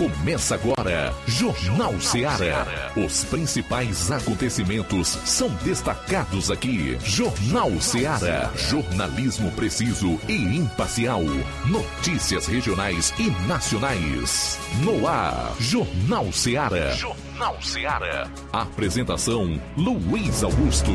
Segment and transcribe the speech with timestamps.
[0.00, 2.66] Começa agora, Jornal Seara.
[2.96, 6.96] Os principais acontecimentos são destacados aqui.
[7.04, 8.50] Jornal Seara.
[8.56, 11.20] Jornalismo preciso e imparcial.
[11.66, 14.58] Notícias regionais e nacionais.
[14.82, 16.92] No ar, Jornal Seara.
[16.92, 18.30] Jornal Seara.
[18.54, 20.92] Apresentação: Luiz Augusto.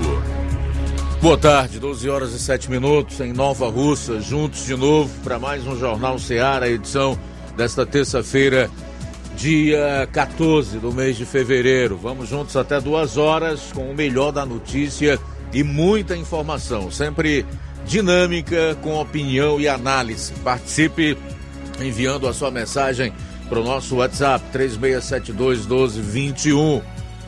[1.22, 5.64] Boa tarde, 12 horas e 7 minutos em Nova Russa, juntos de novo para mais
[5.68, 7.16] um Jornal Seara, edição
[7.56, 8.70] desta terça-feira,
[9.36, 11.98] dia 14 do mês de fevereiro.
[11.98, 15.20] Vamos juntos até duas horas com o melhor da notícia
[15.54, 17.46] e muita informação, sempre
[17.86, 20.32] dinâmica, com opinião e análise.
[20.44, 21.18] Participe
[21.80, 23.14] enviando a sua mensagem
[23.50, 26.82] para o nosso WhatsApp 3672 1221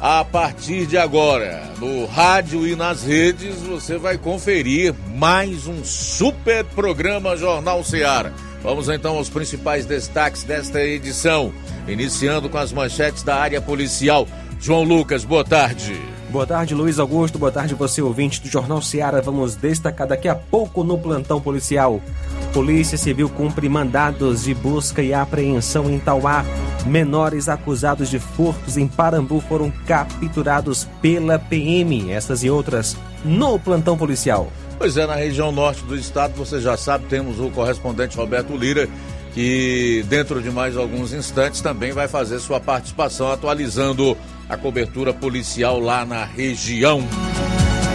[0.00, 6.64] A partir de agora, no rádio e nas redes, você vai conferir mais um super
[6.64, 8.32] programa Jornal Seara.
[8.62, 11.52] Vamos então aos principais destaques desta edição,
[11.86, 14.26] iniciando com as manchetes da área policial.
[14.60, 16.13] João Lucas, boa tarde.
[16.34, 17.38] Boa tarde, Luiz Augusto.
[17.38, 19.22] Boa tarde, você ouvinte do Jornal Seara.
[19.22, 22.00] Vamos destacar daqui a pouco no plantão policial.
[22.52, 26.44] Polícia Civil cumpre mandados de busca e apreensão em Tauá.
[26.86, 32.10] Menores acusados de furtos em Parambu foram capturados pela PM.
[32.10, 34.52] Essas e outras no plantão policial.
[34.76, 38.88] Pois é, na região norte do estado, você já sabe, temos o correspondente Roberto Lira,
[39.32, 44.16] que dentro de mais alguns instantes também vai fazer sua participação atualizando
[44.48, 47.02] a cobertura policial lá na região.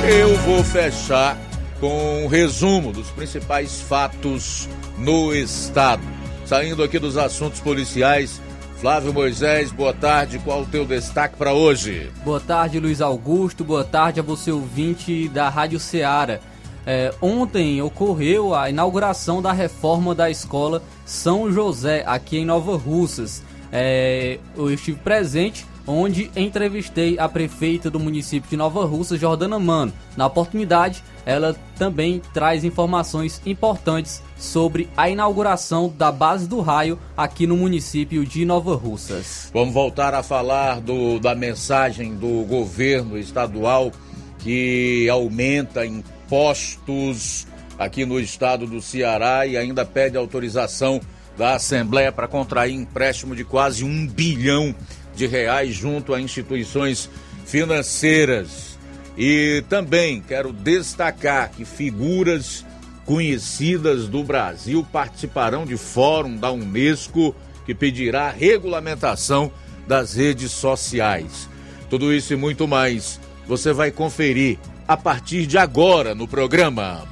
[0.07, 1.37] Eu vou fechar
[1.79, 6.03] com um resumo dos principais fatos no estado.
[6.45, 8.41] Saindo aqui dos assuntos policiais,
[8.79, 10.39] Flávio Moisés, boa tarde.
[10.39, 12.09] Qual o teu destaque para hoje?
[12.23, 13.63] Boa tarde, Luiz Augusto.
[13.63, 16.39] Boa tarde a você, ouvinte da Rádio Ceará.
[16.85, 23.43] É, ontem ocorreu a inauguração da reforma da escola São José, aqui em Nova Russas.
[23.71, 29.91] É, eu estive presente onde entrevistei a prefeita do município de Nova Russa, Jordana Mano.
[30.15, 37.47] Na oportunidade, ela também traz informações importantes sobre a inauguração da base do raio aqui
[37.47, 39.49] no município de Nova Russas.
[39.51, 43.91] Vamos voltar a falar do, da mensagem do governo estadual
[44.37, 47.47] que aumenta impostos
[47.79, 51.01] aqui no estado do Ceará e ainda pede autorização
[51.39, 54.75] da Assembleia para contrair empréstimo de quase um bilhão
[55.19, 57.09] de reais junto a instituições
[57.45, 58.79] financeiras.
[59.17, 62.65] E também quero destacar que figuras
[63.05, 67.35] conhecidas do Brasil participarão de fórum da Unesco
[67.65, 69.51] que pedirá regulamentação
[69.85, 71.49] das redes sociais.
[71.89, 74.57] Tudo isso e muito mais você vai conferir
[74.87, 77.05] a partir de agora no programa.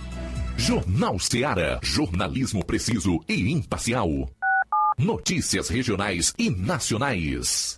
[0.55, 4.29] Jornal Ceará, jornalismo preciso e imparcial.
[4.97, 7.77] Notícias regionais e nacionais.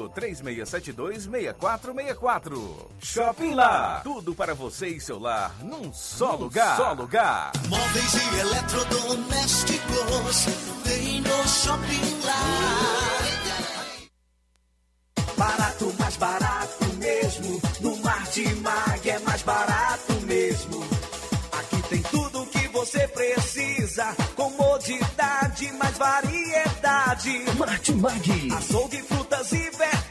[0.09, 2.89] 3672 6464.
[3.01, 4.01] Shopping Lá.
[4.03, 6.75] Tudo para você e seu lar num só num lugar.
[6.77, 7.51] Só lugar.
[7.67, 10.45] Móveis e eletrodomésticos
[10.83, 12.41] tem no Shopping Lá.
[15.37, 17.61] Barato, mais barato mesmo.
[17.81, 19.70] No Martimag é mais barato
[27.11, 27.57] variedade.
[27.57, 28.53] Martimag.
[28.57, 30.10] Açougue, frutas e verduras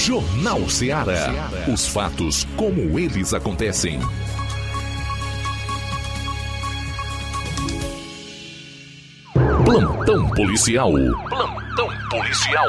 [0.00, 1.50] Jornal Ceará.
[1.70, 4.00] Os fatos como eles acontecem.
[9.62, 10.90] Plantão policial.
[11.28, 12.66] Plantão policial.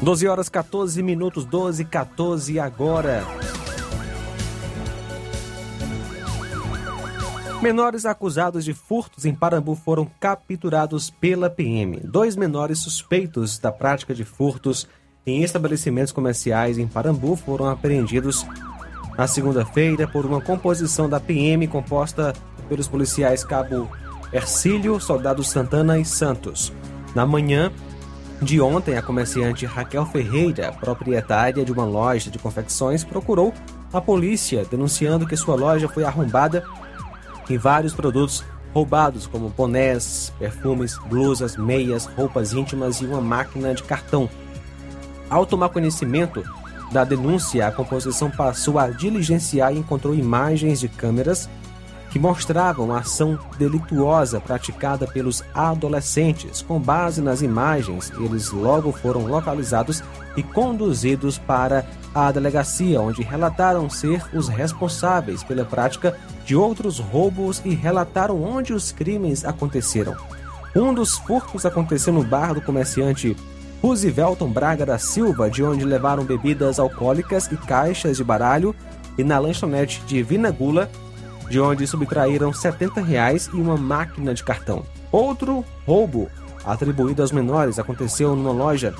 [0.00, 3.24] 12 horas 14 minutos, 12 e 14 agora.
[7.64, 11.98] Menores acusados de furtos em Parambu foram capturados pela PM.
[12.04, 14.86] Dois menores suspeitos da prática de furtos
[15.26, 18.46] em estabelecimentos comerciais em Parambu foram apreendidos
[19.16, 22.34] na segunda-feira por uma composição da PM composta
[22.68, 23.90] pelos policiais Cabo
[24.30, 26.70] Ercílio, Soldado Santana e Santos.
[27.14, 27.72] Na manhã
[28.42, 33.54] de ontem, a comerciante Raquel Ferreira, proprietária de uma loja de confecções, procurou
[33.90, 36.62] a polícia denunciando que sua loja foi arrombada
[37.48, 43.82] e vários produtos roubados, como bonés, perfumes, blusas, meias, roupas íntimas e uma máquina de
[43.82, 44.28] cartão.
[45.30, 46.42] Ao tomar conhecimento
[46.92, 51.48] da denúncia, a composição passou a diligenciar e encontrou imagens de câmeras
[52.14, 56.62] que mostravam a ação delituosa praticada pelos adolescentes.
[56.62, 60.00] Com base nas imagens, eles logo foram localizados
[60.36, 61.84] e conduzidos para
[62.14, 68.72] a delegacia, onde relataram ser os responsáveis pela prática de outros roubos e relataram onde
[68.72, 70.14] os crimes aconteceram.
[70.72, 73.36] Um dos furtos aconteceu no bar do comerciante
[73.82, 78.72] Roosevelt Braga da Silva, de onde levaram bebidas alcoólicas e caixas de baralho,
[79.18, 80.88] e na lanchonete de Vinagula,
[81.48, 84.84] de onde subtraíram 70 reais e uma máquina de cartão.
[85.12, 86.30] Outro roubo
[86.64, 88.94] atribuído aos menores aconteceu numa loja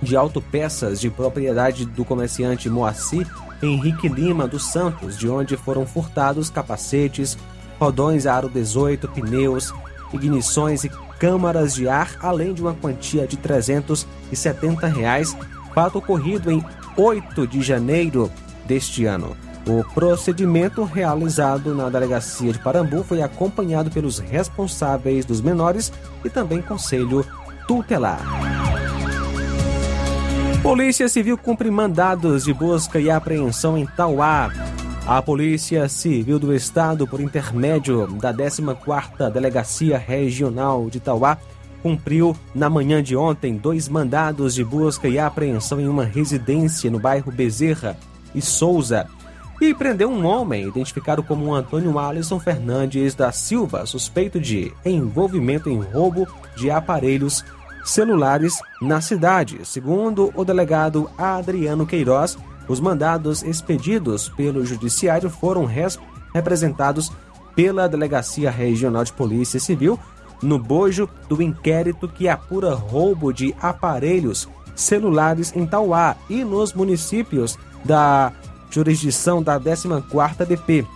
[0.00, 3.26] de autopeças de propriedade do comerciante Moacir
[3.62, 7.38] Henrique Lima dos Santos, de onde foram furtados capacetes,
[7.78, 9.72] rodões aro 18, pneus,
[10.12, 15.36] ignições e câmaras de ar, além de uma quantia de 370 reais,
[15.72, 16.64] fato ocorrido em
[16.96, 18.30] 8 de janeiro
[18.66, 19.36] deste ano.
[19.66, 25.92] O procedimento realizado na delegacia de Parambu foi acompanhado pelos responsáveis dos menores
[26.24, 27.24] e também conselho
[27.68, 28.20] tutelar.
[30.62, 34.50] Polícia Civil cumpre mandados de busca e apreensão em Tauá.
[35.06, 41.38] A Polícia Civil do Estado, por intermédio da 14ª Delegacia Regional de Tauá,
[41.82, 47.00] cumpriu na manhã de ontem dois mandados de busca e apreensão em uma residência no
[47.00, 47.96] bairro Bezerra
[48.34, 49.08] e Souza
[49.64, 55.80] e prendeu um homem identificado como Antônio Alisson Fernandes da Silva, suspeito de envolvimento em
[55.80, 56.26] roubo
[56.56, 57.44] de aparelhos
[57.84, 59.60] celulares na cidade.
[59.62, 65.96] Segundo o delegado Adriano Queiroz, os mandados expedidos pelo Judiciário foram res-
[66.34, 67.12] representados
[67.54, 69.96] pela Delegacia Regional de Polícia Civil
[70.42, 77.56] no bojo do inquérito que apura roubo de aparelhos celulares em Tauá e nos municípios
[77.84, 78.32] da
[78.72, 80.86] jurisdição da 14ª DP.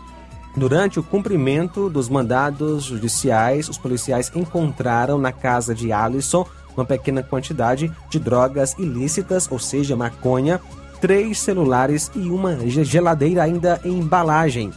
[0.56, 7.23] Durante o cumprimento dos mandados judiciais, os policiais encontraram na casa de Alisson uma pequena
[7.23, 10.61] quantidade de drogas ilícitas, ou seja, maconha,
[11.00, 14.73] três celulares e uma ge- geladeira ainda em embalagem.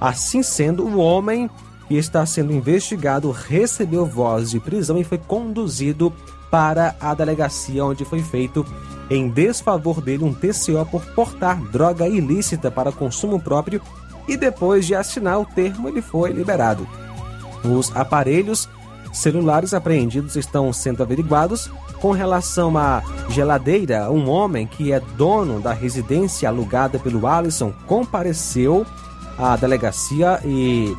[0.00, 1.50] Assim sendo, o homem
[1.88, 6.12] que está sendo investigado recebeu voz de prisão e foi conduzido
[6.50, 8.64] para a delegacia onde foi feito
[9.10, 13.80] em desfavor dele um TCO por portar droga ilícita para consumo próprio
[14.26, 16.86] e depois de assinar o termo ele foi liberado.
[17.64, 18.68] Os aparelhos
[19.12, 21.70] celulares apreendidos estão sendo averiguados.
[22.00, 28.86] Com relação à geladeira, um homem que é dono da residência alugada pelo Alisson compareceu
[29.36, 30.96] à delegacia e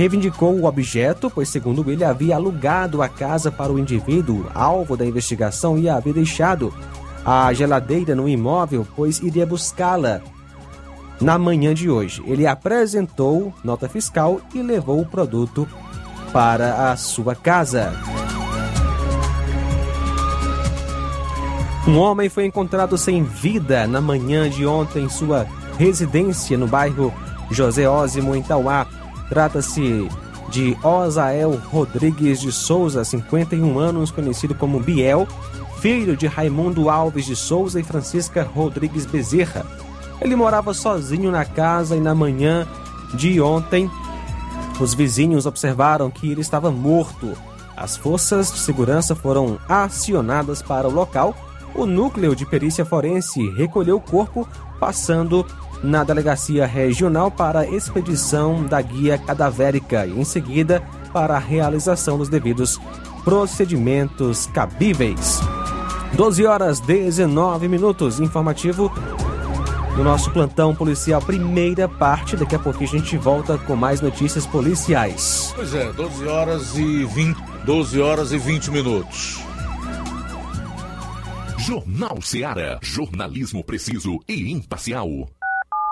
[0.00, 5.04] reivindicou o objeto, pois, segundo ele, havia alugado a casa para o indivíduo alvo da
[5.04, 6.72] investigação e havia deixado
[7.22, 10.22] a geladeira no imóvel, pois iria buscá-la
[11.20, 12.22] na manhã de hoje.
[12.26, 15.68] Ele apresentou nota fiscal e levou o produto
[16.32, 17.92] para a sua casa.
[21.86, 25.46] Um homem foi encontrado sem vida na manhã de ontem em sua
[25.78, 27.12] residência no bairro
[27.50, 28.86] José Ósimo, em Tauá.
[29.30, 30.08] Trata-se
[30.50, 35.26] de Osael Rodrigues de Souza, 51 anos, conhecido como Biel,
[35.78, 39.64] filho de Raimundo Alves de Souza e Francisca Rodrigues Bezerra.
[40.20, 42.66] Ele morava sozinho na casa e na manhã
[43.14, 43.88] de ontem
[44.80, 47.36] os vizinhos observaram que ele estava morto.
[47.76, 51.34] As forças de segurança foram acionadas para o local.
[51.74, 54.48] O núcleo de perícia forense recolheu o corpo,
[54.80, 55.46] passando
[55.82, 60.82] na delegacia regional para a expedição da guia cadavérica e, em seguida,
[61.12, 62.80] para a realização dos devidos
[63.24, 65.40] procedimentos cabíveis.
[66.14, 68.20] 12 horas 19 minutos.
[68.20, 68.92] Informativo
[69.96, 72.36] do nosso plantão policial, primeira parte.
[72.36, 75.52] Daqui a pouquinho a gente volta com mais notícias policiais.
[75.54, 79.40] Pois é, 12 horas e 20, 12 horas e 20 minutos.
[81.58, 82.78] Jornal Seara.
[82.82, 85.28] Jornalismo preciso e imparcial.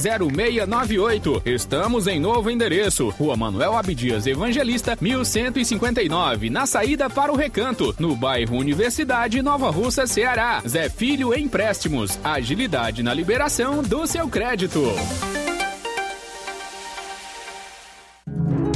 [0.00, 1.42] 0698.
[1.44, 3.08] Estamos em novo endereço.
[3.10, 10.06] Rua Manuel Abdias Evangelista, 1159, na saída para o Recanto, no bairro Universidade Nova Russa,
[10.06, 10.62] Ceará.
[10.66, 12.18] Zé Filho Empréstimos.
[12.24, 14.80] Agilidade na liberação do seu crédito.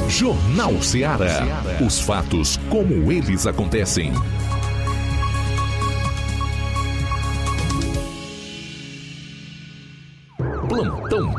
[0.07, 1.43] Jornal Ceará.
[1.85, 4.13] Os fatos como eles acontecem.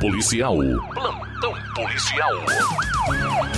[0.07, 0.57] Policial.
[0.95, 3.56] Plantão policial.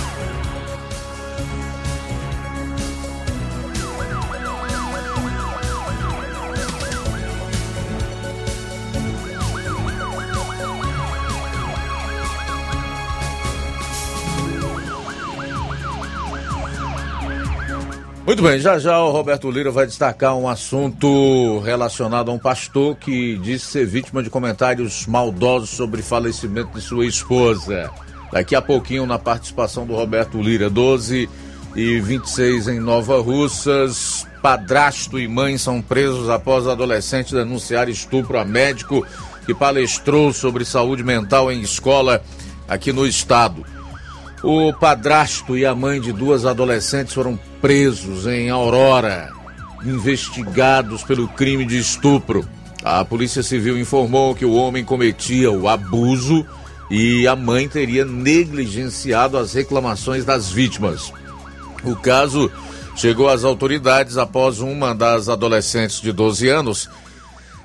[18.29, 22.95] Muito bem, já já o Roberto Lira vai destacar um assunto relacionado a um pastor
[22.95, 27.89] que disse ser vítima de comentários maldosos sobre falecimento de sua esposa.
[28.31, 31.27] Daqui a pouquinho, na participação do Roberto Lira, 12
[31.75, 38.45] e 26 em Nova Russas, padrasto e mãe são presos após adolescente denunciar estupro a
[38.45, 39.03] médico
[39.43, 42.21] que palestrou sobre saúde mental em escola
[42.67, 43.65] aqui no estado.
[44.43, 49.31] O padrasto e a mãe de duas adolescentes foram presos em Aurora,
[49.85, 52.47] investigados pelo crime de estupro.
[52.83, 56.45] A Polícia Civil informou que o homem cometia o abuso
[56.89, 61.11] e a mãe teria negligenciado as reclamações das vítimas.
[61.83, 62.51] O caso
[62.95, 66.89] chegou às autoridades após uma das adolescentes de 12 anos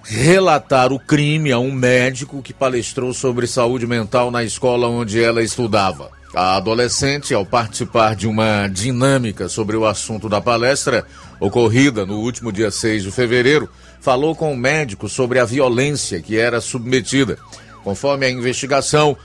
[0.04, 5.42] relatar o crime a um médico que palestrou sobre saúde mental na escola onde ela
[5.42, 6.10] estudava.
[6.34, 11.06] A adolescente, ao participar de uma dinâmica sobre o assunto da palestra,
[11.38, 13.70] ocorrida no último dia 6 de fevereiro,
[14.00, 17.38] falou com o médico sobre a violência que era submetida.
[17.84, 19.16] Conforme a investigação,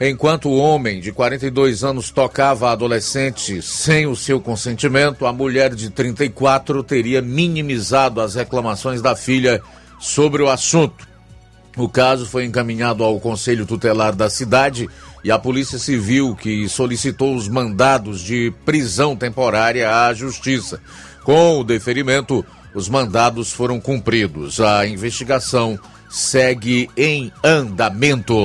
[0.00, 5.74] enquanto o homem de 42 anos tocava a adolescente sem o seu consentimento, a mulher
[5.74, 9.60] de 34 teria minimizado as reclamações da filha
[10.00, 11.06] sobre o assunto.
[11.76, 14.88] O caso foi encaminhado ao Conselho Tutelar da cidade
[15.26, 20.80] e à Polícia Civil, que solicitou os mandados de prisão temporária à Justiça.
[21.24, 24.60] Com o deferimento, os mandados foram cumpridos.
[24.60, 25.76] A investigação
[26.08, 28.36] segue em andamento.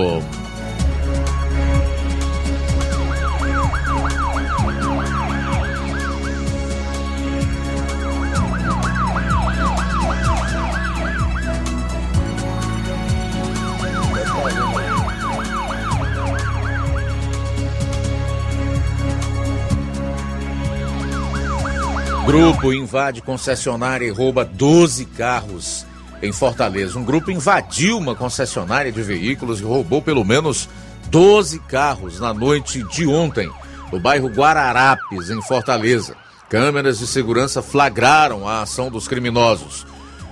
[22.31, 25.85] Grupo invade concessionária e rouba 12 carros
[26.23, 26.97] em Fortaleza.
[26.97, 30.69] Um grupo invadiu uma concessionária de veículos e roubou pelo menos
[31.09, 33.51] 12 carros na noite de ontem,
[33.91, 36.15] no bairro Guararapes, em Fortaleza.
[36.47, 39.85] Câmeras de segurança flagraram a ação dos criminosos.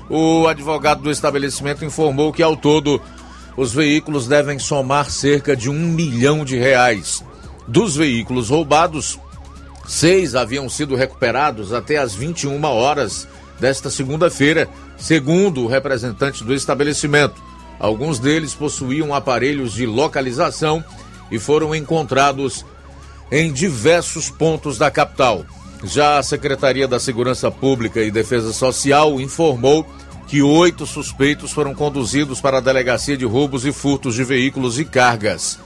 [0.09, 3.01] O advogado do estabelecimento informou que, ao todo,
[3.57, 7.21] os veículos devem somar cerca de um milhão de reais.
[7.67, 9.19] Dos veículos roubados,
[9.89, 13.27] Seis haviam sido recuperados até as 21 horas
[13.59, 17.41] desta segunda-feira, segundo o representante do estabelecimento.
[17.79, 20.83] Alguns deles possuíam aparelhos de localização
[21.31, 22.63] e foram encontrados
[23.31, 25.43] em diversos pontos da capital.
[25.83, 29.83] Já a Secretaria da Segurança Pública e Defesa Social informou
[30.27, 34.85] que oito suspeitos foram conduzidos para a Delegacia de Roubos e Furtos de Veículos e
[34.85, 35.57] Cargas.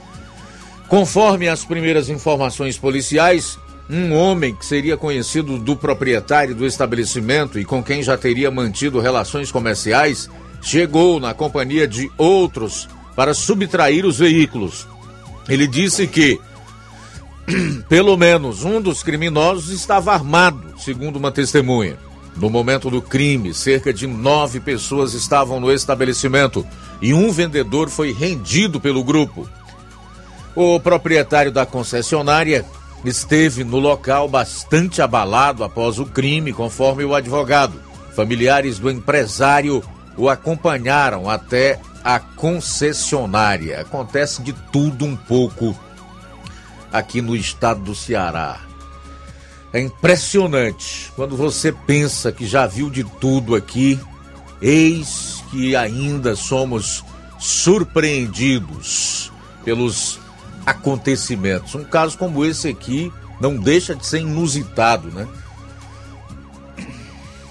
[0.88, 7.64] Conforme as primeiras informações policiais, um homem que seria conhecido do proprietário do estabelecimento e
[7.64, 10.30] com quem já teria mantido relações comerciais,
[10.62, 14.86] chegou na companhia de outros para subtrair os veículos.
[15.48, 16.40] Ele disse que
[17.88, 21.98] pelo menos um dos criminosos estava armado, segundo uma testemunha.
[22.36, 26.66] No momento do crime, cerca de nove pessoas estavam no estabelecimento
[27.00, 29.48] e um vendedor foi rendido pelo grupo.
[30.56, 32.64] O proprietário da concessionária
[33.04, 37.80] esteve no local bastante abalado após o crime, conforme o advogado.
[38.14, 39.82] Familiares do empresário
[40.16, 43.80] o acompanharam até a concessionária.
[43.80, 45.76] Acontece de tudo um pouco
[46.92, 48.60] aqui no estado do Ceará.
[49.72, 53.98] É impressionante quando você pensa que já viu de tudo aqui,
[54.62, 57.04] eis que ainda somos
[57.40, 59.32] surpreendidos
[59.64, 60.20] pelos
[60.64, 61.74] acontecimentos.
[61.74, 65.26] Um caso como esse aqui não deixa de ser inusitado, né?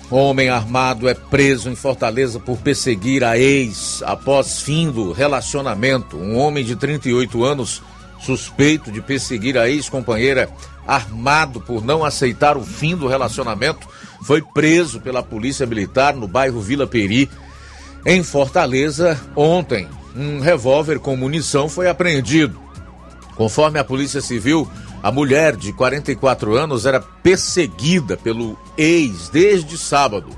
[0.10, 6.18] Homem armado é preso em Fortaleza por perseguir a ex após fim do relacionamento.
[6.18, 7.82] Um homem de 38 anos,
[8.20, 10.50] suspeito de perseguir a ex-companheira,
[10.86, 13.88] armado por não aceitar o fim do relacionamento,
[14.22, 17.30] foi preso pela Polícia Militar no bairro Vila Peri,
[18.06, 19.88] em Fortaleza, ontem.
[20.16, 22.62] Um revólver com munição foi apreendido.
[23.36, 24.70] Conforme a Polícia Civil,
[25.02, 30.30] a mulher de 44 anos era perseguida pelo ex desde sábado.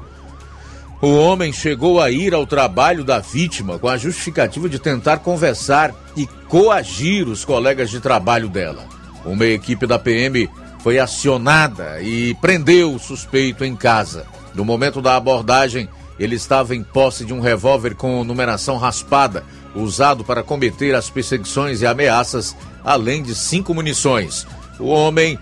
[1.01, 5.93] O homem chegou a ir ao trabalho da vítima com a justificativa de tentar conversar
[6.15, 8.85] e coagir os colegas de trabalho dela.
[9.25, 14.25] Uma equipe da PM foi acionada e prendeu o suspeito em casa.
[14.53, 19.43] No momento da abordagem, ele estava em posse de um revólver com numeração raspada,
[19.75, 22.55] usado para combater as perseguições e ameaças
[22.85, 24.45] além de cinco munições.
[24.79, 25.39] O homem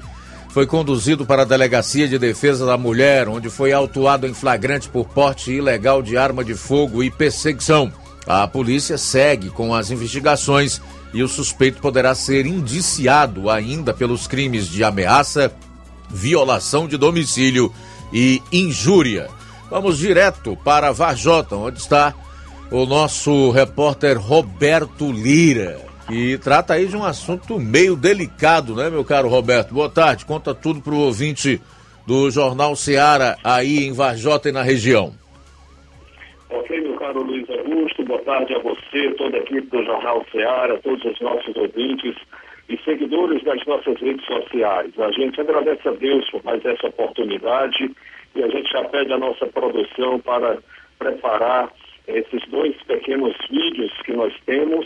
[0.50, 5.06] foi conduzido para a Delegacia de Defesa da Mulher, onde foi autuado em flagrante por
[5.10, 7.92] porte ilegal de arma de fogo e perseguição.
[8.26, 10.82] A polícia segue com as investigações
[11.14, 15.52] e o suspeito poderá ser indiciado ainda pelos crimes de ameaça,
[16.10, 17.74] violação de domicílio
[18.14, 19.28] e injúria.
[19.70, 22.14] Vamos direto para Varjota, onde está
[22.72, 29.04] o nosso repórter Roberto Lira que trata aí de um assunto meio delicado, né, meu
[29.04, 29.74] caro Roberto?
[29.74, 31.62] Boa tarde, conta tudo para o ouvinte
[32.06, 35.14] do Jornal Seara aí em Varjota e na região.
[36.50, 40.78] Ok, meu caro Luiz Augusto, boa tarde a você, toda a equipe do Jornal Ceará,
[40.84, 42.16] todos os nossos ouvintes
[42.70, 44.92] e seguidores das nossas redes sociais.
[45.00, 47.90] A gente agradece a Deus por mais essa oportunidade
[48.36, 50.58] e a gente já pede a nossa produção para
[51.00, 51.72] preparar
[52.08, 54.86] esses dois pequenos vídeos que nós temos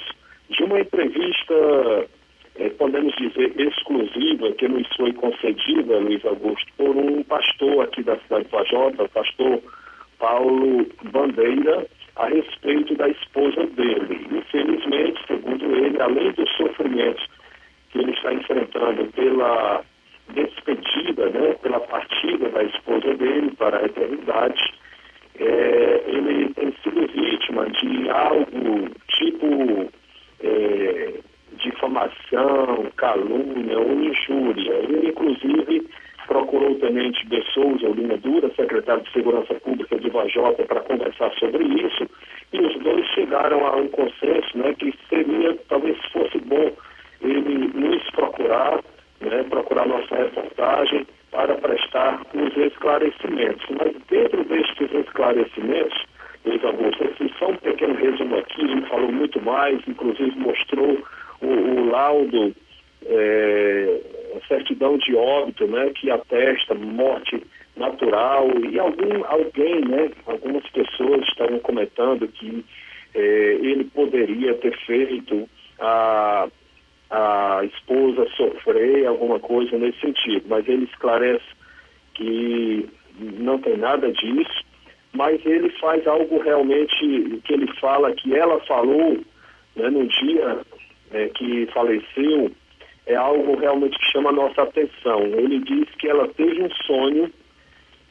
[0.50, 2.08] de uma entrevista,
[2.56, 8.18] eh, podemos dizer, exclusiva, que nos foi concedida, Luiz Augusto, por um pastor aqui da
[8.20, 9.62] cidade de Pajota, pastor
[10.20, 14.28] Paulo Bandeira, a respeito da esposa dele.
[14.32, 17.26] Infelizmente, segundo ele, além dos sofrimentos
[17.92, 19.84] que ele está enfrentando pela
[20.34, 24.74] despedida, né, pela partida da esposa dele para a eternidade,
[25.40, 29.90] é, ele tem sido vítima de algo tipo
[30.42, 31.14] é,
[31.58, 34.74] difamação, calúnia ou injúria.
[34.74, 35.88] Ele, inclusive,
[36.28, 41.32] procurou o tenente de Souza Lima Dura, secretário de Segurança Pública de Vajota, para conversar
[41.34, 42.08] sobre isso,
[42.54, 46.72] e os dois chegaram a um consenso né, que seria, talvez fosse bom
[47.22, 48.80] ele nos procurar,
[49.22, 53.66] né, procurar nossa reportagem para prestar os esclarecimentos.
[53.78, 56.06] Mas dentro destes esclarecimentos,
[56.46, 60.98] Luiz Augusto, esse só um pequeno resumo aqui, ele falou muito mais, inclusive mostrou
[61.42, 62.56] o, o laudo,
[63.06, 64.02] é,
[64.36, 67.42] a certidão de óbito, né, que atesta morte
[67.76, 68.50] natural.
[68.70, 72.66] E algum, alguém, né, algumas pessoas estavam comentando que
[73.14, 73.20] é,
[73.62, 75.48] ele poderia ter feito
[75.80, 76.48] a
[77.10, 81.46] a esposa sofrer alguma coisa nesse sentido, mas ele esclarece
[82.14, 84.66] que não tem nada disso,
[85.14, 89.18] mas ele faz algo realmente que ele fala que ela falou
[89.76, 90.60] né, no dia
[91.12, 92.52] é, que faleceu,
[93.06, 95.22] é algo realmente que chama a nossa atenção.
[95.24, 97.32] Ele diz que ela teve um sonho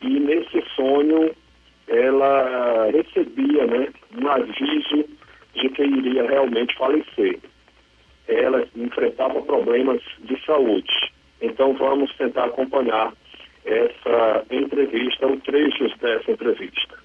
[0.03, 1.31] e nesse sonho
[1.89, 3.89] ela recebia né,
[4.21, 5.05] um aviso
[5.55, 7.39] de que iria realmente falecer
[8.29, 11.13] ela enfrentava problemas de saúde.
[11.41, 13.13] Então vamos tentar acompanhar
[13.67, 16.97] essa entrevista, o trechos dessa entrevista.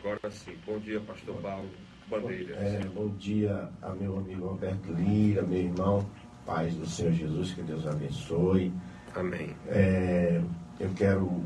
[0.00, 1.68] Agora sim, bom dia, pastor Paulo
[2.08, 2.54] Bandeira.
[2.56, 6.10] É, bom dia a meu amigo Roberto Lira, meu irmão,
[6.46, 8.72] paz do Senhor Jesus, que Deus abençoe.
[9.14, 9.56] Amém.
[9.68, 10.40] É,
[10.78, 11.42] eu quero,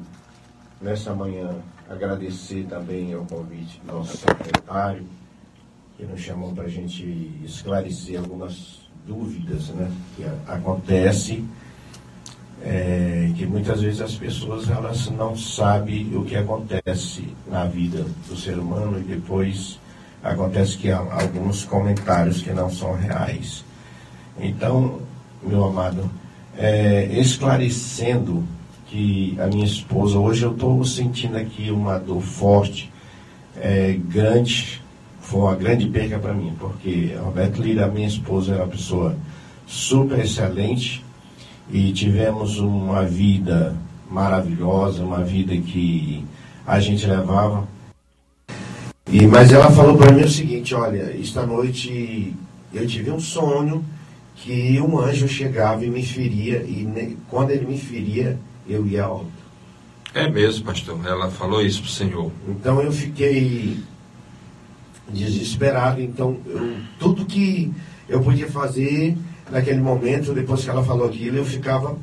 [0.80, 5.06] nessa manhã, agradecer também ao convite do nosso secretário,
[5.96, 7.04] que nos chamou para a gente
[7.44, 11.44] esclarecer algumas dúvidas né, que acontece
[12.64, 18.36] é, que muitas vezes as pessoas elas não sabem o que acontece na vida do
[18.36, 19.78] ser humano e depois
[20.22, 23.64] acontece que há alguns comentários que não são reais.
[24.38, 25.00] Então,
[25.42, 26.08] meu amado,
[26.56, 28.44] é, esclarecendo
[28.86, 32.92] que a minha esposa, hoje eu estou sentindo aqui uma dor forte,
[33.56, 34.80] é, grande,
[35.20, 39.16] foi uma grande perca para mim, porque Roberto Lira, minha esposa, era uma pessoa
[39.66, 41.02] super excelente
[41.72, 43.74] e tivemos uma vida
[44.10, 46.22] maravilhosa, uma vida que
[46.66, 47.66] a gente levava.
[49.10, 52.34] E, mas ela falou para mim o seguinte: olha, esta noite
[52.72, 53.82] eu tive um sonho
[54.36, 59.42] que um anjo chegava e me feria, e quando ele me feria, eu ia alto.
[60.14, 61.00] É mesmo, pastor.
[61.06, 62.32] Ela falou isso para o Senhor.
[62.46, 63.78] Então eu fiquei
[65.08, 66.02] desesperado.
[66.02, 67.72] Então, eu, tudo que
[68.08, 69.16] eu podia fazer
[69.52, 71.96] naquele momento, depois que ela falou aquilo, eu ficava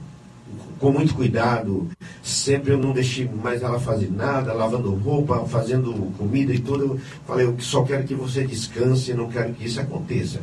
[0.79, 1.89] com muito cuidado.
[2.23, 6.83] Sempre eu não deixei mais ela fazer nada, lavando roupa, fazendo comida e tudo.
[6.83, 10.39] Eu falei, eu só quero que você descanse, não quero que isso aconteça.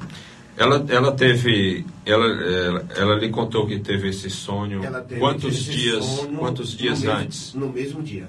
[0.56, 4.80] Ela, ela teve, ela, ela, ela lhe contou que teve esse sonho.
[5.06, 7.54] Teve quantos esse dias, sonho quantos dias no antes?
[7.54, 8.28] Mesmo, no mesmo dia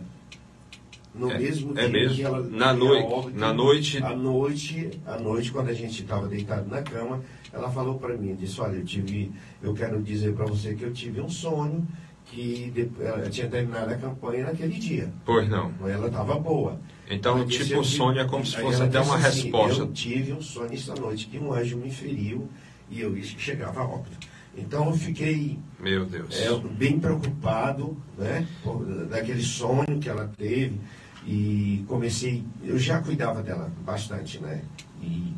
[1.17, 2.27] no é, mesmo é dia mesmo?
[2.27, 6.81] ela na noite na noite à noite à noite quando a gente estava deitado na
[6.81, 9.31] cama ela falou para mim disse olha eu tive
[9.61, 11.87] eu quero dizer para você que eu tive um sonho
[12.31, 15.09] que ela tinha terminado a campanha naquele dia.
[15.25, 15.71] Pois não.
[15.87, 16.79] Ela estava boa.
[17.09, 19.81] Então tipo o sonho é como se fosse até uma assim, resposta.
[19.81, 22.49] Eu tive um sonho essa noite que um anjo me feriu
[22.89, 24.27] e eu chegava a óbito.
[24.57, 26.35] Então eu fiquei meu Deus.
[26.39, 30.79] é, bem preocupado né por, daquele sonho que ela teve.
[31.25, 34.61] E comecei, eu já cuidava dela bastante, né?
[35.01, 35.33] E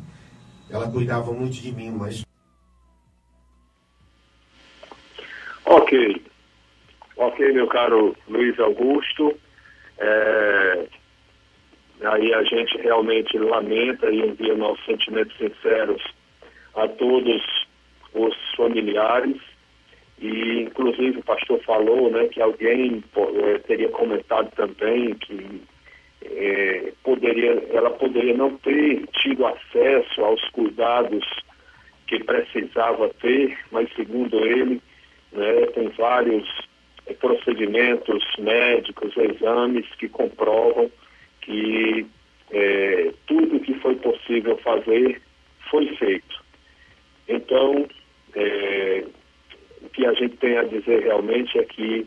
[0.70, 2.24] ela cuidava muito de mim, mas.
[5.64, 6.22] Ok.
[7.16, 9.38] Ok, meu caro Luiz Augusto.
[9.98, 10.86] É...
[12.02, 16.02] Aí a gente realmente lamenta e envia nossos sentimentos sinceros
[16.74, 17.42] a todos
[18.14, 19.36] os familiares.
[20.18, 23.02] E, inclusive, o pastor falou né, que alguém
[23.66, 25.62] teria comentado também que
[26.22, 31.24] é, poderia, ela poderia não ter tido acesso aos cuidados
[32.06, 34.80] que precisava ter, mas segundo ele,
[35.32, 36.46] né, tem vários
[37.06, 40.90] é, procedimentos médicos, exames que comprovam
[41.40, 42.06] que
[42.50, 45.22] é, tudo que foi possível fazer
[45.70, 46.44] foi feito.
[47.28, 47.88] Então,
[48.34, 49.04] é,
[49.82, 52.06] o que a gente tem a dizer realmente é que,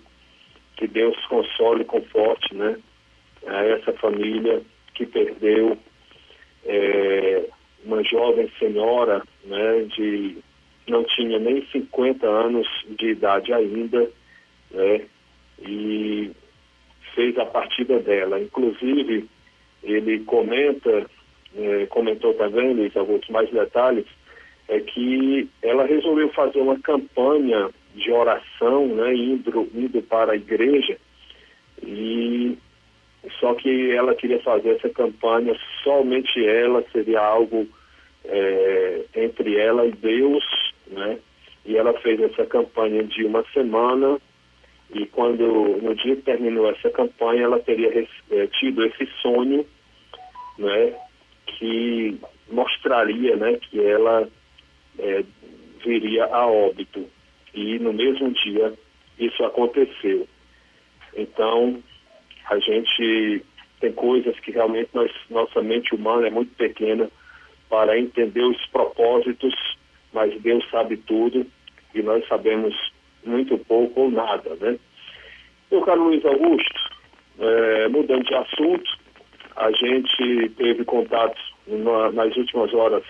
[0.75, 2.77] que Deus console e conforte né,
[3.47, 4.61] a essa família
[4.93, 5.77] que perdeu
[6.65, 7.43] é,
[7.85, 10.37] uma jovem senhora né, de
[10.87, 12.67] não tinha nem 50 anos
[12.99, 14.09] de idade ainda,
[14.71, 15.01] né,
[15.61, 16.31] e
[17.15, 18.39] fez a partida dela.
[18.39, 19.25] Inclusive,
[19.81, 21.05] ele comenta,
[21.55, 24.05] é, comentou também, Luiz alguns mais detalhes,
[24.67, 30.97] é que ela resolveu fazer uma campanha de oração, né, indo, indo para a igreja,
[31.81, 32.57] e
[33.39, 37.67] só que ela queria fazer essa campanha, somente ela, seria algo
[38.25, 40.43] é, entre ela e Deus,
[40.87, 41.17] né?
[41.65, 44.19] E ela fez essa campanha de uma semana
[44.93, 45.45] e quando
[45.81, 49.65] no dia que terminou essa campanha ela teria é, tido esse sonho,
[50.57, 50.93] né?
[51.45, 52.19] Que
[52.51, 53.53] mostraria, né?
[53.53, 54.27] Que ela
[54.99, 55.23] é,
[55.83, 57.07] viria a óbito
[57.53, 58.73] e no mesmo dia
[59.17, 60.27] isso aconteceu.
[61.15, 61.81] Então
[62.49, 63.43] a gente
[63.79, 67.09] tem coisas que realmente nós, nossa mente humana é muito pequena
[67.69, 69.53] para entender os propósitos,
[70.13, 71.45] mas Deus sabe tudo
[71.93, 72.73] e nós sabemos
[73.25, 74.77] muito pouco ou nada, né?
[75.71, 76.79] Meu caro Luiz Augusto,
[77.39, 78.89] é, mudando de assunto,
[79.55, 83.03] a gente teve contato na, nas últimas horas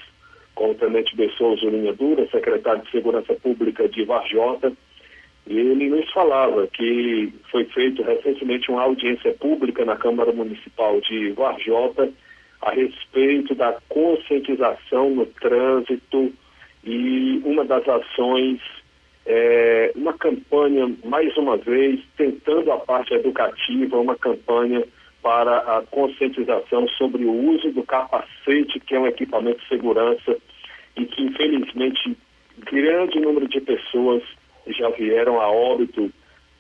[0.56, 4.72] com o Tenente Bessouza Linha Dura, secretário de Segurança Pública de Varjota,
[5.46, 11.32] e ele nos falava que foi feito recentemente uma audiência pública na Câmara Municipal de
[11.32, 12.10] Varjota
[12.62, 16.32] a respeito da conscientização no trânsito
[16.84, 18.62] e uma das ações
[19.26, 24.84] é uma campanha, mais uma vez, tentando a parte educativa, uma campanha
[25.22, 30.38] para a conscientização sobre o uso do capacete, que é um equipamento de segurança
[30.98, 32.18] e que, infelizmente,
[32.70, 34.22] grande número de pessoas
[34.68, 36.12] já vieram a óbito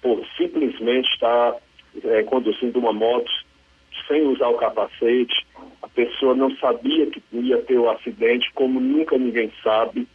[0.02, 1.56] por simplesmente estar
[2.04, 3.32] é, conduzindo uma moto
[4.08, 5.46] sem usar o capacete.
[5.82, 10.08] A pessoa não sabia que ia ter o acidente, como nunca ninguém sabe,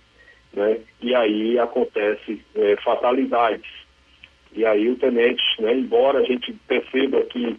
[0.53, 0.79] né?
[1.01, 3.71] E aí acontece é, fatalidades.
[4.53, 7.57] E aí o tenente, né, embora a gente perceba que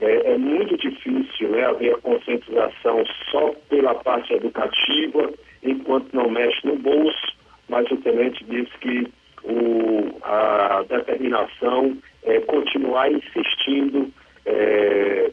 [0.00, 5.32] é, é muito difícil né, haver a conscientização só pela parte educativa,
[5.62, 7.36] enquanto não mexe no bolso,
[7.68, 9.06] mas o tenente disse que
[9.44, 14.10] o, a determinação é continuar insistindo
[14.46, 15.30] é,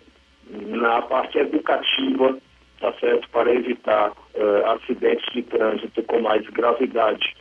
[0.50, 2.38] na parte educativa,
[2.80, 7.36] tá certo, para evitar é, acidentes de trânsito com mais gravidade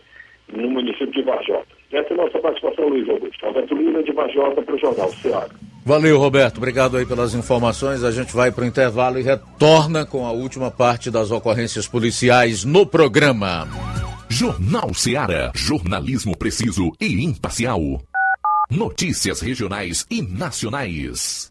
[0.52, 1.78] no município de Vajota.
[1.92, 3.46] Essa é a nossa participação, Luiz Augusto.
[3.46, 5.48] Alberto Lira de Vajota para o Jornal Ceará.
[5.85, 6.59] Valeu, Roberto.
[6.59, 8.04] Obrigado aí pelas informações.
[8.04, 12.62] A gente vai para o intervalo e retorna com a última parte das ocorrências policiais
[12.62, 13.88] no programa.
[14.38, 15.51] Jornal Seara.
[15.53, 17.81] Jornalismo preciso e imparcial.
[18.70, 21.51] Notícias regionais e nacionais.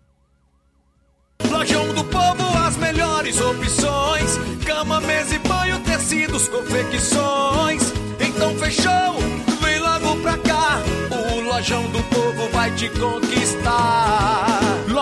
[1.51, 7.91] Lojão do Povo, as melhores opções: cama, mesa e banho, tecidos, confecções.
[8.21, 9.19] Então fechou,
[9.61, 10.81] vem logo pra cá.
[11.11, 14.76] O Lojão do Povo vai te conquistar.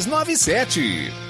[0.00, 1.29] 6297.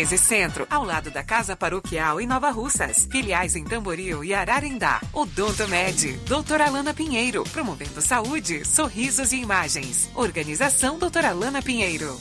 [0.01, 3.07] 1213 Centro, ao lado da Casa Paroquial em Nova Russas.
[3.09, 4.99] Filiais em Tamboril e Ararendá.
[5.13, 10.09] Odonto Med, doutora Alana Pinheiro, promovendo saúde, sorrisos e imagens.
[10.15, 12.17] Organização doutora Alana Pinheiro.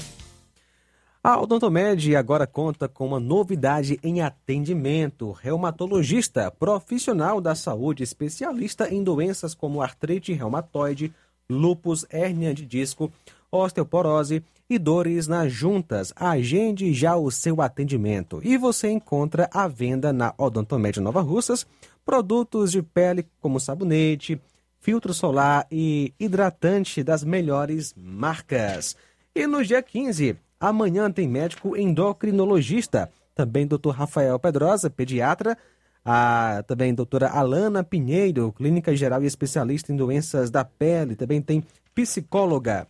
[1.23, 5.33] A Odontomed agora conta com uma novidade em atendimento.
[5.33, 11.13] Reumatologista, profissional da saúde, especialista em doenças como artrite reumatoide,
[11.49, 13.13] lúpus, hérnia de disco,
[13.51, 16.13] osteoporose e dores nas juntas.
[16.15, 18.41] Agende já o seu atendimento.
[18.45, 21.67] E você encontra à venda na Odontomed Nova Russas
[22.05, 24.41] produtos de pele como sabonete,
[24.79, 28.97] filtro solar e hidratante das melhores marcas.
[29.35, 33.91] E no dia 15, amanhã tem médico endocrinologista, também Dr.
[33.91, 35.57] Rafael Pedrosa, pediatra,
[36.05, 41.63] a também doutora Alana Pinheiro, clínica geral e especialista em doenças da pele, também tem
[41.95, 42.87] psicóloga.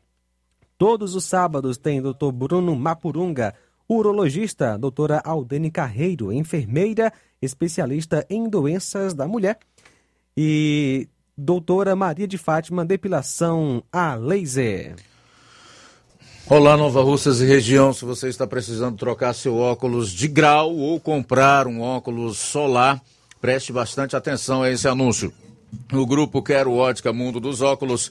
[0.80, 2.32] Todos os sábados tem Dr.
[2.32, 3.54] Bruno Mapurunga,
[3.86, 7.12] urologista, doutora Aldene Carreiro, enfermeira,
[7.42, 9.58] especialista em doenças da mulher,
[10.34, 11.06] e
[11.36, 14.96] doutora Maria de Fátima, depilação a laser.
[16.46, 17.92] Olá, Nova Russas e região.
[17.92, 23.02] Se você está precisando trocar seu óculos de grau ou comprar um óculos solar,
[23.38, 25.30] preste bastante atenção a esse anúncio.
[25.92, 28.10] O grupo Quero Ótica Mundo dos Óculos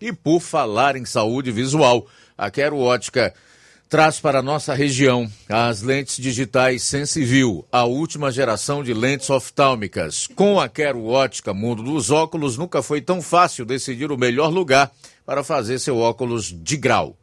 [0.00, 3.32] E por falar em saúde visual, a Quero Ótica
[3.88, 10.26] traz para nossa região as lentes digitais Sensiview, a última geração de lentes oftálmicas.
[10.26, 14.92] Com a Quero Ótica Mundo dos Óculos, nunca foi tão fácil decidir o melhor lugar
[15.24, 17.16] para fazer seu óculos de grau.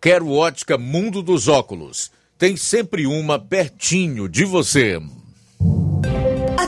[0.00, 2.12] Quero Ótica Mundo dos Óculos.
[2.38, 5.00] Tem sempre uma pertinho de você.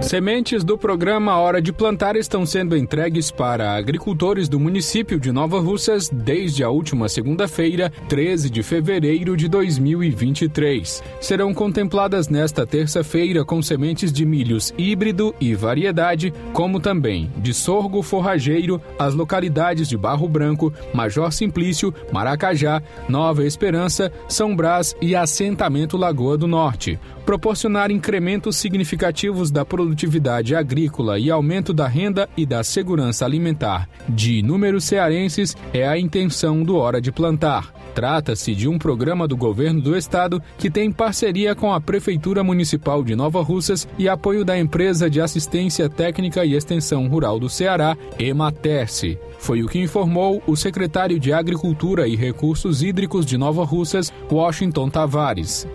[0.00, 5.58] Sementes do programa Hora de Plantar estão sendo entregues para agricultores do município de Nova
[5.58, 11.02] Russas desde a última segunda-feira, 13 de fevereiro de 2023.
[11.20, 18.00] Serão contempladas nesta terça-feira com sementes de milhos híbrido e variedade, como também de sorgo
[18.00, 25.96] forrageiro, as localidades de Barro Branco, Major Simplício, Maracajá, Nova Esperança, São Brás e Assentamento
[25.96, 32.64] Lagoa do Norte proporcionar incrementos significativos da produtividade agrícola e aumento da renda e da
[32.64, 37.72] segurança alimentar de inúmeros cearenses é a intenção do Hora de Plantar.
[37.94, 43.04] Trata-se de um programa do governo do estado que tem parceria com a Prefeitura Municipal
[43.04, 47.96] de Nova Russas e apoio da empresa de assistência técnica e extensão rural do Ceará,
[48.18, 49.16] Ematerce.
[49.38, 54.90] Foi o que informou o secretário de Agricultura e Recursos Hídricos de Nova Russas, Washington
[54.90, 55.66] Tavares.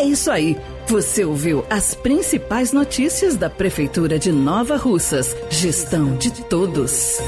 [0.00, 0.56] É isso aí.
[0.88, 5.36] Você ouviu as principais notícias da Prefeitura de Nova Russas.
[5.50, 7.18] Gestão de todos.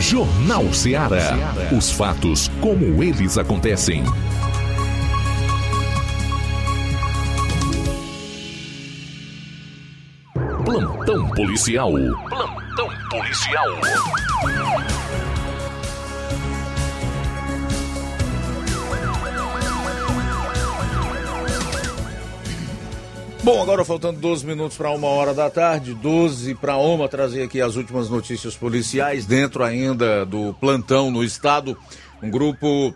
[0.00, 1.30] Jornal Ceará.
[1.70, 4.02] Os fatos como eles acontecem.
[10.64, 11.92] Plantão policial.
[11.92, 13.68] Plantão policial.
[23.44, 27.60] Bom, agora faltando 12 minutos para uma hora da tarde, 12 para uma, trazer aqui
[27.60, 31.76] as últimas notícias policiais, dentro ainda do plantão no estado.
[32.22, 32.94] Um grupo,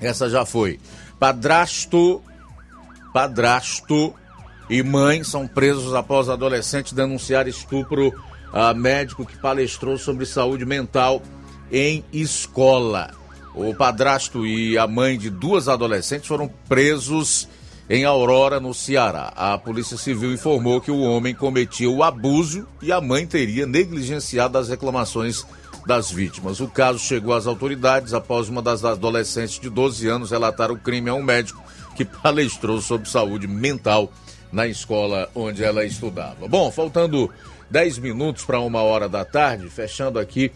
[0.00, 0.80] essa já foi.
[1.18, 2.22] Padrasto,
[3.12, 4.14] padrasto
[4.70, 8.14] e mãe são presos após adolescente denunciar estupro
[8.54, 11.20] a médico que palestrou sobre saúde mental
[11.70, 13.10] em escola.
[13.54, 17.46] O padrasto e a mãe de duas adolescentes foram presos
[17.88, 19.32] em Aurora, no Ceará.
[19.36, 24.58] A Polícia Civil informou que o homem cometia o abuso e a mãe teria negligenciado
[24.58, 25.44] as reclamações
[25.86, 26.58] das vítimas.
[26.58, 31.08] O caso chegou às autoridades após uma das adolescentes de 12 anos relatar o crime
[31.10, 31.62] a um médico
[31.94, 34.12] que palestrou sobre saúde mental
[34.50, 36.48] na escola onde ela estudava.
[36.48, 37.30] Bom, faltando
[37.70, 40.50] 10 minutos para uma hora da tarde, fechando aqui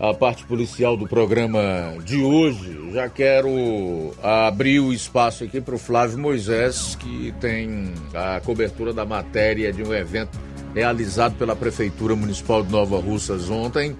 [0.00, 1.60] a parte policial do programa
[2.02, 8.40] de hoje, já quero abrir o espaço aqui para o Flávio Moisés, que tem a
[8.40, 10.40] cobertura da matéria de um evento
[10.74, 13.94] realizado pela Prefeitura Municipal de Nova Russas ontem,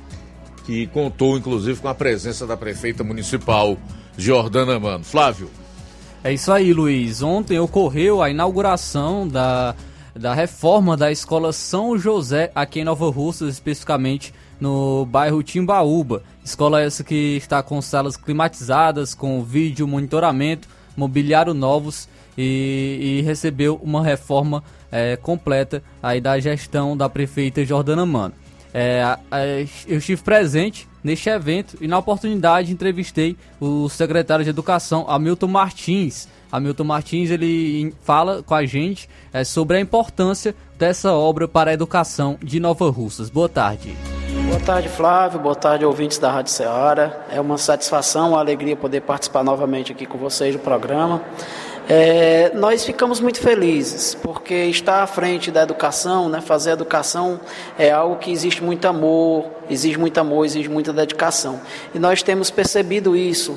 [0.64, 3.76] que contou inclusive com a presença da prefeita municipal
[4.16, 5.04] Jordana Mano.
[5.04, 5.50] Flávio.
[6.24, 7.22] É isso aí, Luiz.
[7.22, 9.74] Ontem ocorreu a inauguração da,
[10.14, 16.22] da reforma da Escola São José, aqui em Nova Russas, especificamente no bairro Timbaúba.
[16.44, 23.80] Escola essa que está com salas climatizadas, com vídeo monitoramento, mobiliário novos e, e recebeu
[23.82, 28.34] uma reforma é, completa aí da gestão da prefeita Jordana Mano.
[28.72, 29.16] É,
[29.88, 36.28] eu estive presente neste evento e na oportunidade entrevistei o secretário de Educação, Hamilton Martins.
[36.52, 41.74] Hamilton Martins ele fala com a gente é, sobre a importância dessa obra para a
[41.74, 43.28] educação de Nova Russas.
[43.28, 43.94] Boa tarde.
[44.50, 45.38] Boa tarde, Flávio.
[45.38, 47.24] Boa tarde, ouvintes da Rádio Ceará.
[47.30, 51.22] É uma satisfação, uma alegria poder participar novamente aqui com vocês do programa.
[51.88, 57.38] É, nós ficamos muito felizes, porque estar à frente da educação, né, fazer educação
[57.78, 61.60] é algo que existe muito amor, exige muito amor, exige muita dedicação.
[61.94, 63.56] E nós temos percebido isso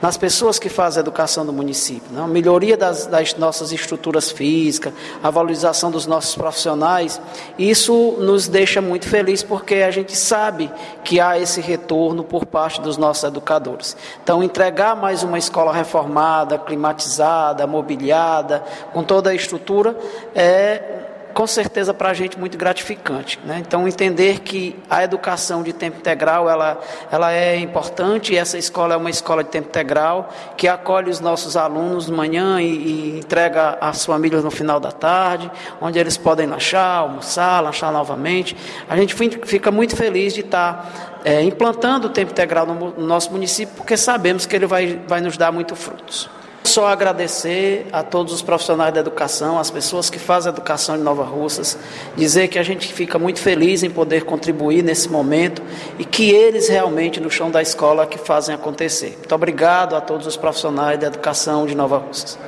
[0.00, 2.10] nas pessoas que fazem a educação do município.
[2.12, 2.22] Né?
[2.22, 4.92] A melhoria das, das, nossas estruturas físicas,
[5.22, 7.20] a valorização dos nossos profissionais,
[7.58, 10.70] isso nos deixa muito felizes porque a gente sabe
[11.04, 13.96] que há esse retorno por parte dos nossos educadores.
[14.22, 19.96] Então, entregar mais uma escola reformada, climatizada, mobiliada, com toda a estrutura,
[20.34, 23.38] é com certeza para a gente muito gratificante.
[23.44, 23.58] Né?
[23.60, 28.94] Então entender que a educação de tempo integral ela, ela é importante e essa escola
[28.94, 33.18] é uma escola de tempo integral que acolhe os nossos alunos de manhã e, e
[33.18, 35.50] entrega às famílias no final da tarde,
[35.80, 38.56] onde eles podem lanchar, almoçar, lanchar novamente.
[38.88, 39.14] A gente
[39.44, 43.96] fica muito feliz de estar é, implantando o tempo integral no, no nosso município porque
[43.96, 46.28] sabemos que ele vai, vai nos dar muito frutos.
[46.64, 51.00] Só agradecer a todos os profissionais da educação, as pessoas que fazem a educação em
[51.00, 51.76] Nova Russas,
[52.16, 55.62] dizer que a gente fica muito feliz em poder contribuir nesse momento
[55.98, 59.16] e que eles realmente no chão da escola que fazem acontecer.
[59.18, 62.38] Muito obrigado a todos os profissionais da educação de Nova Russas.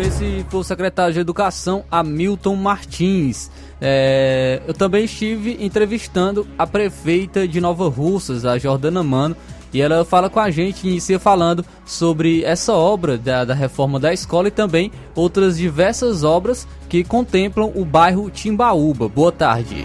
[0.00, 3.50] Esse foi o secretário de Educação, Hamilton Martins.
[3.80, 9.36] É, eu também estive entrevistando a prefeita de Nova Russas, a Jordana Mano,
[9.76, 14.10] E ela fala com a gente, inicia falando sobre essa obra da, da reforma da
[14.10, 19.06] escola e também outras diversas obras que contemplam o bairro Timbaúba.
[19.06, 19.84] Boa tarde.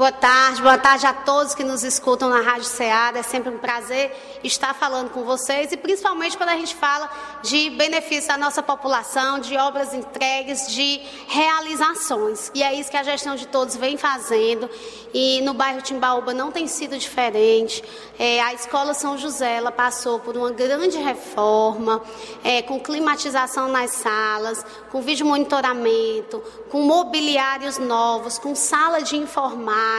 [0.00, 3.18] Boa tarde, boa tarde a todos que nos escutam na Rádio Ceará.
[3.18, 4.10] É sempre um prazer
[4.42, 7.10] estar falando com vocês e principalmente quando a gente fala
[7.42, 12.50] de benefício à nossa população, de obras entregues, de realizações.
[12.54, 14.70] E é isso que a gestão de todos vem fazendo.
[15.12, 17.84] E no bairro Timbaúba não tem sido diferente.
[18.18, 22.00] É, a Escola São José ela passou por uma grande reforma,
[22.42, 29.89] é, com climatização nas salas, com vídeo monitoramento, com mobiliários novos, com sala de informática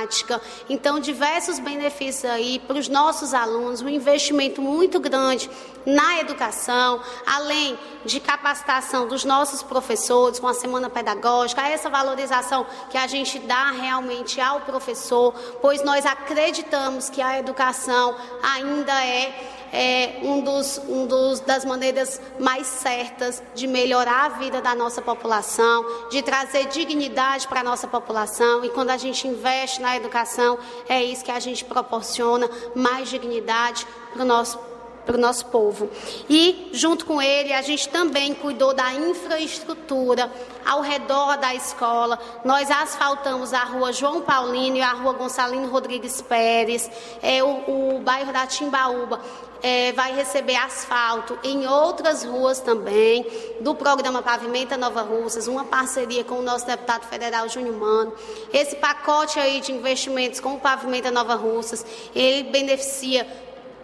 [0.69, 5.49] então, diversos benefícios aí para os nossos alunos, um investimento muito grande
[5.85, 12.97] na educação, além de capacitação dos nossos professores com a semana pedagógica, essa valorização que
[12.97, 20.19] a gente dá realmente ao professor, pois nós acreditamos que a educação ainda é é
[20.21, 26.09] um dos, um dos das maneiras mais certas de melhorar a vida da nossa população,
[26.09, 28.63] de trazer dignidade para a nossa população.
[28.65, 30.59] E quando a gente investe na educação,
[30.89, 34.71] é isso que a gente proporciona mais dignidade para o nosso
[35.05, 35.89] para o nosso povo.
[36.29, 40.31] E, junto com ele, a gente também cuidou da infraestrutura
[40.65, 42.19] ao redor da escola.
[42.45, 46.89] Nós asfaltamos a rua João Paulino e a rua Gonçalino Rodrigues Pérez,
[47.21, 49.19] é, o, o bairro da Timbaúba.
[49.63, 53.25] É, vai receber asfalto em outras ruas também,
[53.59, 58.13] do programa Pavimenta Nova Russas, uma parceria com o nosso deputado federal Júnior Mano.
[58.51, 61.85] Esse pacote aí de investimentos com o Pavimenta Nova Russas,
[62.15, 63.27] ele beneficia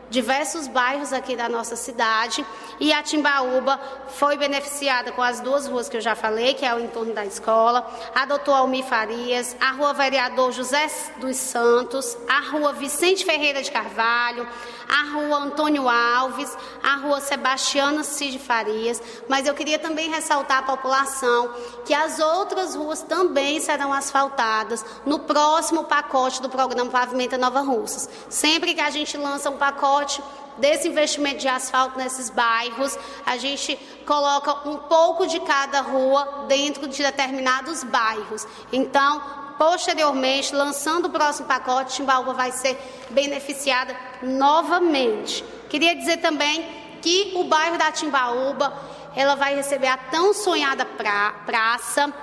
[0.09, 2.45] diversos bairros aqui da nossa cidade
[2.79, 6.73] e a Timbaúba foi beneficiada com as duas ruas que eu já falei, que é
[6.73, 12.39] o entorno da escola, a doutor Almir Farias, a rua Vereador José dos Santos, a
[12.51, 14.47] rua Vicente Ferreira de Carvalho,
[14.87, 20.63] a rua Antônio Alves, a rua Sebastiana Cid Farias, mas eu queria também ressaltar à
[20.63, 21.53] população
[21.85, 28.09] que as outras ruas também serão asfaltadas no próximo pacote do programa Pavimenta Nova Russas.
[28.29, 30.21] Sempre que a gente lança um pacote
[30.57, 36.87] desse investimento de asfalto nesses bairros, a gente coloca um pouco de cada rua dentro
[36.87, 38.47] de determinados bairros.
[38.71, 39.21] Então,
[39.57, 42.77] posteriormente, lançando o próximo pacote, Timbaúba vai ser
[43.09, 45.43] beneficiada novamente.
[45.69, 46.65] Queria dizer também
[47.01, 48.73] que o bairro da Timbaúba,
[49.15, 52.13] ela vai receber a tão sonhada pra, praça,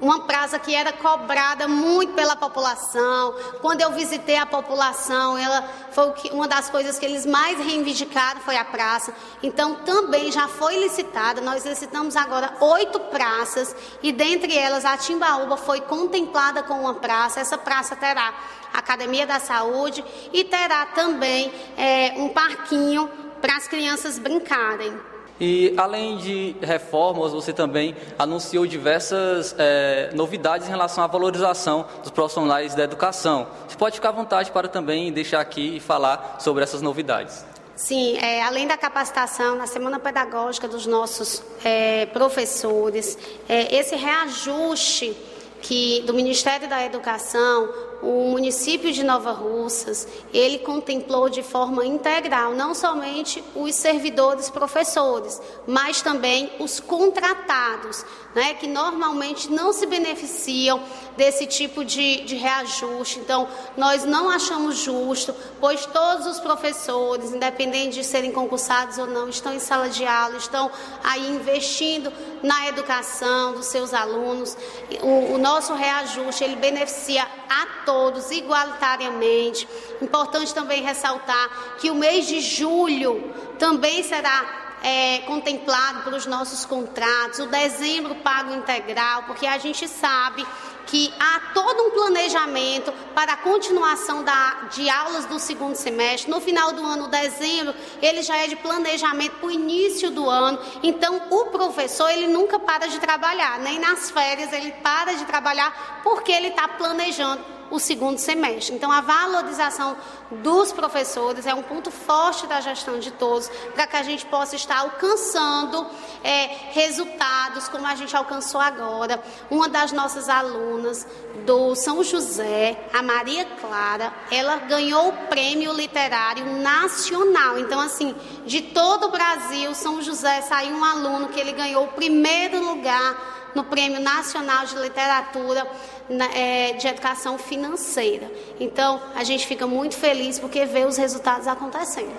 [0.00, 3.34] uma praça que era cobrada muito pela população.
[3.60, 8.56] Quando eu visitei a população, ela foi uma das coisas que eles mais reivindicaram foi
[8.56, 9.14] a praça.
[9.42, 11.40] Então também já foi licitada.
[11.40, 17.40] Nós licitamos agora oito praças e dentre elas a Timbaúba foi contemplada com uma praça.
[17.40, 18.34] Essa praça terá
[18.72, 23.08] Academia da Saúde e terá também é, um parquinho
[23.40, 25.15] para as crianças brincarem.
[25.40, 32.10] E além de reformas, você também anunciou diversas é, novidades em relação à valorização dos
[32.10, 33.46] profissionais da educação.
[33.68, 37.44] Você pode ficar à vontade para também deixar aqui e falar sobre essas novidades.
[37.74, 45.14] Sim, é, além da capacitação na semana pedagógica dos nossos é, professores, esse reajuste
[45.60, 47.68] que do Ministério da Educação
[48.02, 55.40] o município de Nova Russas, ele contemplou de forma integral não somente os servidores professores,
[55.66, 60.82] mas também os contratados, né, que normalmente não se beneficiam
[61.16, 63.18] desse tipo de, de reajuste.
[63.18, 69.28] Então, nós não achamos justo, pois todos os professores, independente de serem concursados ou não,
[69.28, 70.70] estão em sala de aula, estão
[71.02, 74.56] aí investindo na educação dos seus alunos.
[75.02, 77.95] O, o nosso reajuste, ele beneficia a todos
[78.30, 79.68] igualitariamente.
[80.00, 87.40] Importante também ressaltar que o mês de julho também será é, contemplado pelos nossos contratos,
[87.40, 90.46] o dezembro pago integral, porque a gente sabe
[90.86, 96.30] que há todo um planejamento para a continuação da, de aulas do segundo semestre.
[96.30, 100.58] No final do ano, dezembro, ele já é de planejamento para o início do ano.
[100.84, 106.02] Então, o professor, ele nunca para de trabalhar, nem nas férias ele para de trabalhar,
[106.04, 108.74] porque ele está planejando o segundo semestre.
[108.74, 109.96] Então, a valorização
[110.30, 114.56] dos professores é um ponto forte da gestão de todos, para que a gente possa
[114.56, 115.86] estar alcançando
[116.22, 119.22] é, resultados como a gente alcançou agora.
[119.50, 121.06] Uma das nossas alunas
[121.44, 127.58] do São José, a Maria Clara, ela ganhou o prêmio literário nacional.
[127.58, 128.14] Então, assim,
[128.44, 133.36] de todo o Brasil, São José saiu um aluno que ele ganhou o primeiro lugar
[133.54, 135.66] no Prêmio Nacional de Literatura
[136.08, 138.30] na, é, de Educação Financeira.
[138.58, 142.12] Então, a gente fica muito feliz porque vê os resultados acontecendo.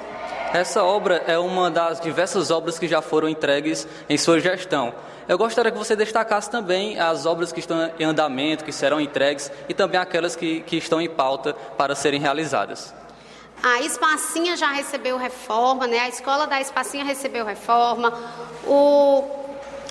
[0.54, 4.94] Essa obra é uma das diversas obras que já foram entregues em sua gestão.
[5.28, 9.52] Eu gostaria que você destacasse também as obras que estão em andamento, que serão entregues,
[9.68, 12.94] e também aquelas que, que estão em pauta para serem realizadas.
[13.62, 16.00] A Espacinha já recebeu reforma, né?
[16.00, 18.14] A escola da Espacinha recebeu reforma.
[18.66, 19.24] O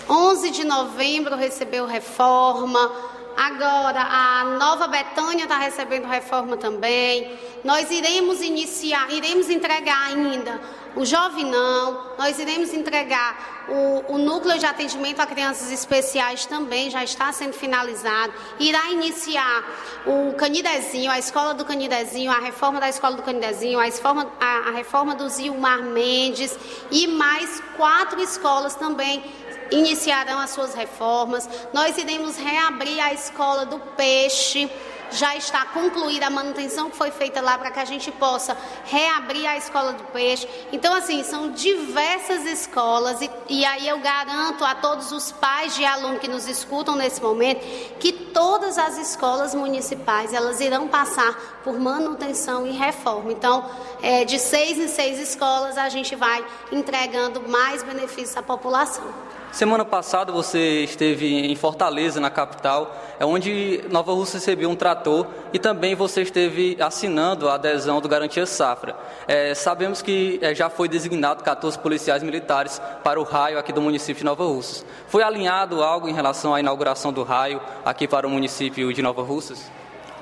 [0.09, 2.93] 11 de novembro recebeu reforma.
[3.37, 7.39] Agora, a Nova Betânia está recebendo reforma também.
[7.63, 10.59] Nós iremos iniciar, iremos entregar ainda
[10.97, 17.05] o Jovinão, nós iremos entregar o, o, núcleo de atendimento a crianças especiais também, já
[17.05, 18.33] está sendo finalizado.
[18.59, 19.63] Irá iniciar
[20.07, 24.69] o Canidezinho, a escola do Canidezinho, a reforma da escola do Canidezinho, a reforma, a,
[24.69, 26.59] a reforma do Zilmar Mendes
[26.91, 29.23] e mais quatro escolas também
[29.71, 31.49] iniciarão as suas reformas.
[31.73, 34.71] Nós iremos reabrir a escola do peixe
[35.11, 39.47] já está concluída a manutenção que foi feita lá para que a gente possa reabrir
[39.47, 40.49] a escola do peixe.
[40.73, 45.85] Então, assim, são diversas escolas e, e aí eu garanto a todos os pais de
[45.85, 47.61] aluno que nos escutam nesse momento
[47.99, 53.33] que todas as escolas municipais elas irão passar por manutenção e reforma.
[53.33, 53.65] Então,
[54.03, 59.05] é, de seis em seis escolas a gente vai entregando mais benefícios à população.
[59.53, 65.27] Semana passada você esteve em Fortaleza, na capital, é onde Nova Rússia recebeu um trator
[65.51, 68.95] e também você esteve assinando a adesão do Garantia Safra.
[69.27, 73.81] É, sabemos que é, já foi designado 14 policiais militares para o raio aqui do
[73.81, 74.85] município de Nova Russas.
[75.09, 79.23] Foi alinhado algo em relação à inauguração do raio aqui para o município de Nova
[79.23, 79.71] Russas?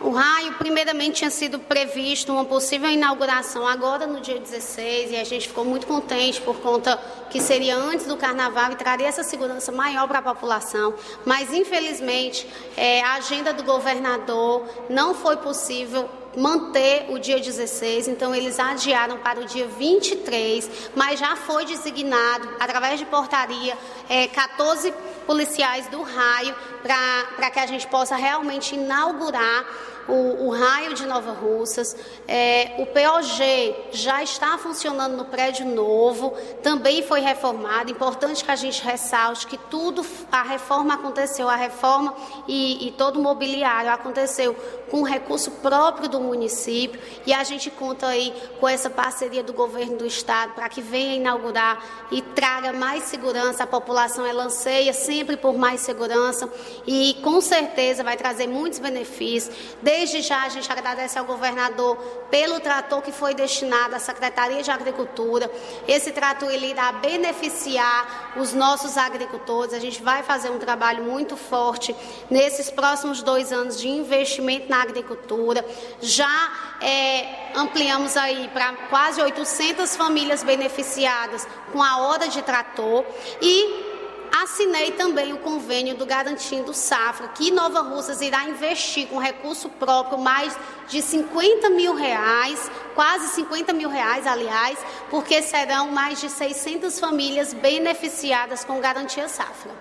[0.05, 5.25] O raio, primeiramente, tinha sido previsto uma possível inauguração agora no dia 16 e a
[5.25, 7.01] gente ficou muito contente por conta
[7.31, 10.93] que seria antes do carnaval e traria essa segurança maior para a população.
[11.25, 12.47] Mas, infelizmente,
[12.77, 19.17] é, a agenda do governador não foi possível manter o dia 16, então eles adiaram
[19.19, 23.79] para o dia 23, mas já foi designado, através de portaria,
[24.11, 24.93] é, 14
[25.27, 29.65] policiais do raio para que a gente possa realmente inaugurar
[30.09, 31.97] o, o raio de Nova Russas.
[32.27, 37.91] É, o POG já está funcionando no prédio novo, também foi reformado.
[37.91, 42.15] Importante que a gente ressalte que tudo, a reforma aconteceu, a reforma
[42.47, 44.55] e, e todo o mobiliário aconteceu
[44.91, 49.97] com recurso próprio do município e a gente conta aí com essa parceria do governo
[49.97, 53.65] do estado para que venha inaugurar e traga mais segurança.
[53.65, 56.49] A população ela anseia sempre por mais segurança
[56.87, 59.55] e com certeza vai trazer muitos benefícios.
[59.97, 61.97] Desde já a gente agradece ao governador
[62.29, 65.49] pelo trator que foi destinado à Secretaria de Agricultura.
[65.87, 69.73] Esse trator ele irá beneficiar os nossos agricultores.
[69.73, 71.95] A gente vai fazer um trabalho muito forte
[72.29, 75.65] nesses próximos dois anos de investimento na agricultura.
[76.01, 83.05] Já é, ampliamos aí para quase 800 famílias beneficiadas com a hora de trator
[83.41, 83.94] e
[84.33, 90.19] Assinei também o convênio do Garantindo Safra, que Nova Russas irá investir com recurso próprio
[90.19, 90.57] mais
[90.89, 94.79] de 50 mil reais, quase 50 mil reais, aliás,
[95.11, 99.73] porque serão mais de 600 famílias beneficiadas com Garantia Safra.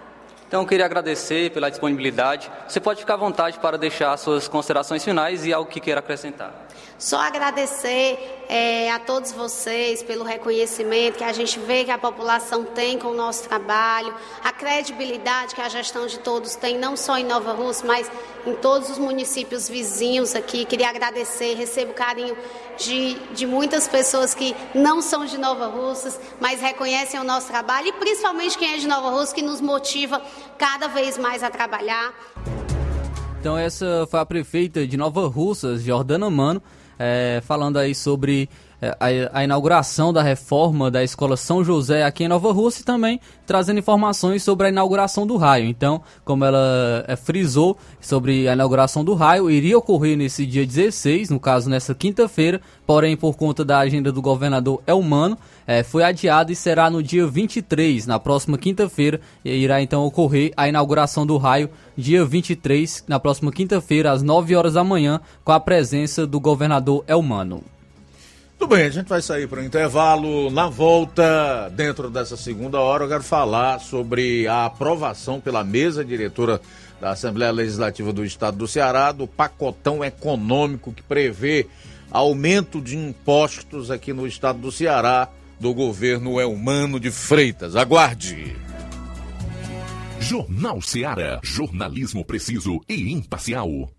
[0.47, 2.51] Então, eu queria agradecer pela disponibilidade.
[2.67, 6.62] Você pode ficar à vontade para deixar suas considerações finais e algo que queira acrescentar.
[6.97, 12.63] Só agradecer é, a todos vocês pelo reconhecimento que a gente vê que a população
[12.63, 14.13] tem com o nosso trabalho,
[14.43, 18.11] a credibilidade que a gestão de todos tem, não só em Nova Rússia, mas
[18.45, 20.65] em todos os municípios vizinhos aqui.
[20.65, 22.37] Queria agradecer, recebo carinho
[22.77, 27.87] de, de muitas pessoas que não são de Nova Russas, mas reconhecem o nosso trabalho
[27.87, 30.21] e principalmente quem é de Nova Russa, que nos motiva
[30.57, 32.13] cada vez mais a trabalhar.
[33.43, 36.63] Então essa foi a prefeita de Nova Russas, Jordana Mano,
[36.97, 38.47] é, falando aí sobre
[38.99, 43.19] a, a, inauguração da reforma da Escola São José aqui em Nova Rússia e também
[43.45, 45.65] trazendo informações sobre a inauguração do raio.
[45.65, 51.29] Então, como ela é, frisou sobre a inauguração do raio, iria ocorrer nesse dia 16,
[51.29, 56.51] no caso nessa quinta-feira, porém por conta da agenda do governador Elmano, é, foi adiado
[56.51, 61.69] e será no dia 23, na próxima quinta-feira, irá então ocorrer a inauguração do raio,
[61.95, 67.03] dia 23, na próxima quinta-feira, às 9 horas da manhã, com a presença do governador
[67.07, 67.72] Elmano.
[68.63, 70.49] Tudo bem, a gente vai sair para o intervalo.
[70.49, 76.61] Na volta, dentro dessa segunda hora, eu quero falar sobre a aprovação pela mesa diretora
[77.01, 81.67] da Assembleia Legislativa do Estado do Ceará do pacotão econômico que prevê
[82.09, 85.27] aumento de impostos aqui no estado do Ceará
[85.59, 87.75] do governo Elmano de Freitas.
[87.75, 88.55] Aguarde!
[90.21, 91.41] Jornal Seara.
[91.43, 93.89] Jornalismo preciso e imparcial.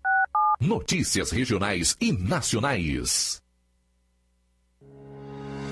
[0.59, 3.44] Notícias regionais e nacionais.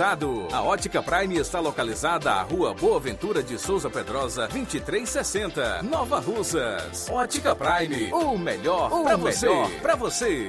[0.00, 7.08] A Ótica Prime está localizada à Rua Boa Ventura de Souza Pedrosa, 2360, Nova Russas.
[7.10, 9.48] Ótica Prime, o melhor para você.
[9.48, 10.48] melhor Pra você.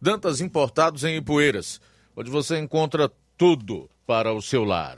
[0.00, 1.80] Dantas Importados em Ipueiras,
[2.16, 4.96] onde você encontra tudo para o seu lar.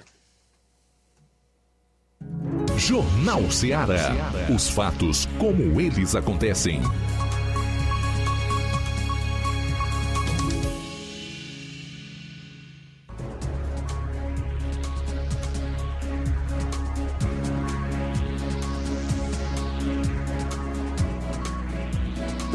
[2.78, 4.12] Jornal Seara.
[4.55, 6.80] Os fatos como eles acontecem.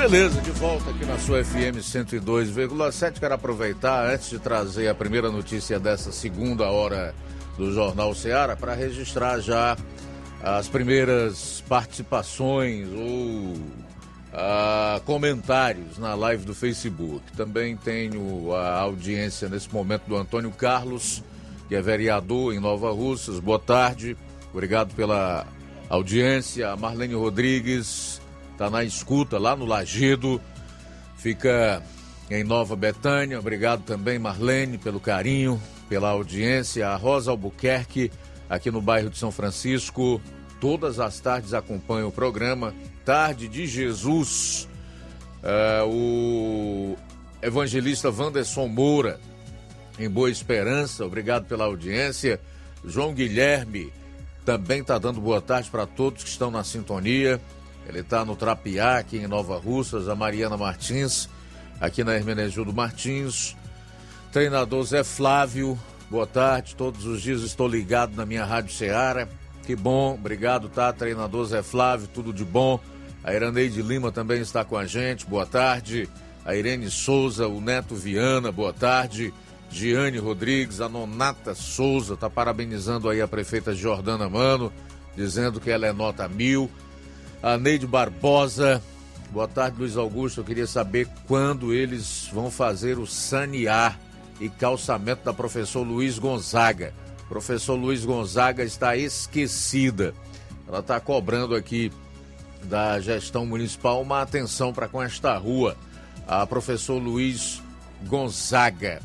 [0.10, 3.20] Beleza, de volta aqui na sua FM 102,7.
[3.20, 7.14] Quero aproveitar, antes de trazer a primeira notícia dessa segunda hora
[7.58, 9.76] do Jornal Seara, para registrar já
[10.42, 13.58] as primeiras participações ou
[14.34, 17.22] ah, comentários na live do Facebook.
[17.36, 21.22] Também tenho a audiência nesse momento do Antônio Carlos,
[21.68, 23.42] que é vereador em Nova Russas.
[23.42, 24.16] Boa tarde,
[24.54, 25.46] obrigado pela
[25.90, 26.74] audiência.
[26.78, 28.22] Marlene Rodrigues
[28.58, 30.42] está na escuta lá no Lagedo,
[31.16, 31.84] fica
[32.28, 33.40] em Nova Betânia.
[33.40, 36.90] Obrigado também, Marlene, pelo carinho, pela audiência.
[36.90, 38.12] A Rosa Albuquerque,
[38.50, 40.20] aqui no bairro de São Francisco,
[40.60, 42.74] todas as tardes acompanha o programa
[43.06, 44.68] Tarde de Jesus.
[45.44, 46.98] Uh, o
[47.40, 49.20] evangelista Wanderson Moura,
[50.00, 52.42] em Boa Esperança, obrigado pela audiência.
[52.84, 53.94] João Guilherme
[54.44, 57.40] também está dando boa tarde para todos que estão na sintonia.
[57.88, 61.30] Ele está no Trapiá, aqui em Nova Russas, a Mariana Martins,
[61.80, 63.56] aqui na Hermenegildo Martins.
[64.32, 65.80] Treinador Zé Flávio,
[66.10, 66.76] boa tarde.
[66.76, 69.26] Todos os dias estou ligado na minha Rádio Ceará.
[69.66, 70.92] Que bom, obrigado, tá?
[70.92, 72.78] Treinador Zé Flávio, tudo de bom.
[73.24, 76.10] A Iraneide Lima também está com a gente, boa tarde.
[76.46, 79.34] A Irene Souza, o Neto Viana, boa tarde.
[79.70, 84.72] Giane Rodrigues, a Nonata Souza, está parabenizando aí a prefeita Jordana Mano,
[85.16, 86.70] dizendo que ela é nota mil.
[87.42, 88.82] A Neide Barbosa,
[89.30, 90.42] boa tarde, Luiz Augusto.
[90.42, 94.00] Eu queria saber quando eles vão fazer o sanear
[94.42, 96.94] e calçamento da professor Luiz Gonzaga.
[97.30, 100.16] Professor Luiz Gonzaga está esquecida.
[100.68, 101.92] Ela está cobrando aqui
[102.64, 105.78] da gestão municipal uma atenção para com esta rua.
[106.28, 107.62] A professor Luiz
[108.08, 109.00] Gonzaga.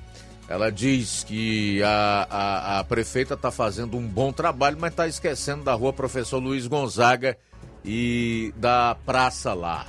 [0.48, 5.64] Ela diz que a, a, a prefeita está fazendo um bom trabalho, mas está esquecendo
[5.64, 7.36] da rua Professor Luiz Gonzaga
[7.84, 9.86] e da praça lá.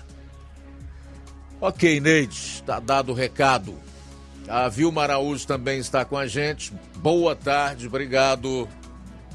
[1.62, 3.74] Ok, Neide, está dado o recado.
[4.48, 6.74] A Vilma Araújo também está com a gente.
[6.98, 8.68] Boa tarde, obrigado.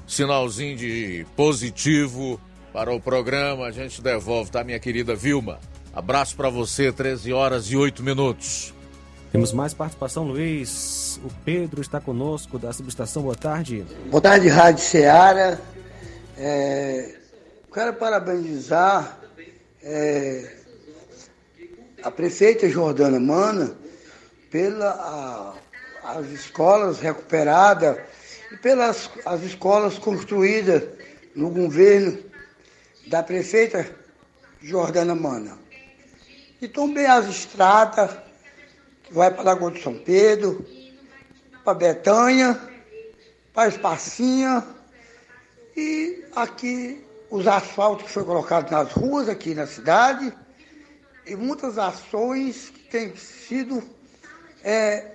[0.06, 2.40] Sinalzinho de positivo
[2.72, 3.66] para o programa.
[3.66, 5.58] A gente devolve, tá, minha querida Vilma?
[5.94, 8.74] Abraço para você, 13 horas e 8 minutos.
[9.32, 11.20] Temos mais participação, Luiz.
[11.24, 13.22] O Pedro está conosco da subestação.
[13.22, 13.84] Boa tarde.
[14.10, 15.58] Boa tarde, Rádio Ceará.
[16.36, 17.17] É,
[17.72, 19.18] quero parabenizar
[19.82, 20.56] é,
[22.02, 23.76] a prefeita Jordana Mana
[24.50, 24.90] pela
[26.02, 27.98] a, as escolas recuperadas
[28.50, 30.82] e pelas as escolas construídas
[31.34, 32.18] no governo
[33.06, 33.88] da prefeita
[34.62, 35.58] Jordana Mana.
[36.60, 38.10] E também as estradas
[39.10, 40.66] vai para a Lagoa de São Pedro,
[41.64, 42.58] para Betanha,
[43.52, 44.66] para Espacinha
[45.76, 50.32] e aqui os asfaltos que foram colocados nas ruas aqui na cidade
[51.26, 53.82] e muitas ações que têm sido
[54.64, 55.12] é,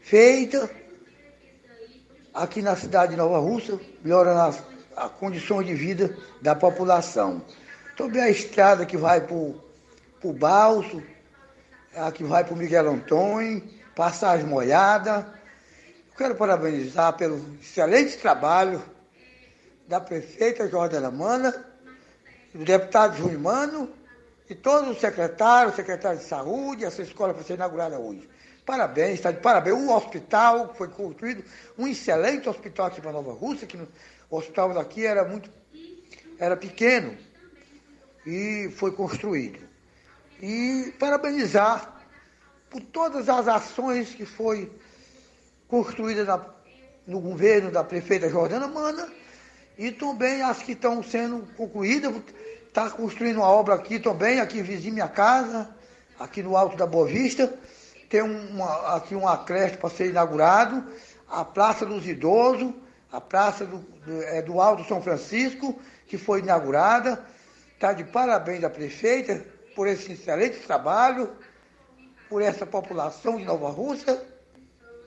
[0.00, 0.70] feitas
[2.32, 4.62] aqui na cidade de Nova Rússia, melhorando as,
[4.96, 7.42] a condições de vida da população.
[7.96, 11.02] Também a estrada que vai para o Balso,
[11.96, 13.62] a que vai para o Miguel Antônio,
[13.96, 15.34] Passagem Molhada.
[16.16, 18.80] Quero parabenizar pelo excelente trabalho
[19.88, 21.64] da prefeita Jordana Mana,
[22.54, 23.90] do deputado Júnior Mano
[24.48, 28.28] e todos os secretários, secretário de saúde, essa escola vai ser inaugurada hoje.
[28.66, 29.76] Parabéns, está de parabéns.
[29.76, 31.42] Um hospital foi construído,
[31.78, 33.88] um excelente hospital aqui para Nova Rússia, que no,
[34.28, 35.50] o hospital daqui era muito,
[36.38, 37.16] era pequeno
[38.26, 39.66] e foi construído
[40.42, 42.04] e parabenizar
[42.68, 44.70] por todas as ações que foi
[45.66, 46.44] construídas na,
[47.06, 49.08] no governo da prefeita Jordana Mana
[49.78, 52.12] e também as que estão sendo concluídas.
[52.66, 55.70] Está construindo uma obra aqui também, aqui vizinho minha casa,
[56.18, 57.54] aqui no Alto da Boa Vista.
[58.10, 60.84] Tem uma, aqui um acréscimo para ser inaugurado,
[61.28, 62.74] a Praça dos Idosos,
[63.12, 67.24] a Praça do, do, é, do Alto São Francisco, que foi inaugurada.
[67.74, 69.44] Está de parabéns à prefeita,
[69.76, 71.30] por esse excelente trabalho,
[72.28, 74.20] por essa população de Nova Rússia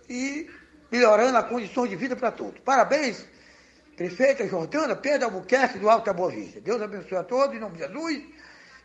[0.09, 0.49] e
[0.91, 2.59] melhorando a condição de vida para todos.
[2.61, 3.25] Parabéns,
[4.01, 6.59] prefeita Jordana Pedro Albuquerque do Alto Boa Vista.
[6.59, 8.23] Deus abençoe a todos, em nome de Jesus.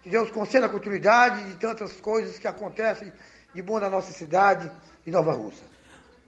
[0.02, 3.10] Que Deus conceda a continuidade de tantas coisas que acontecem
[3.54, 4.70] de bom na nossa cidade
[5.04, 5.64] de Nova Rússia.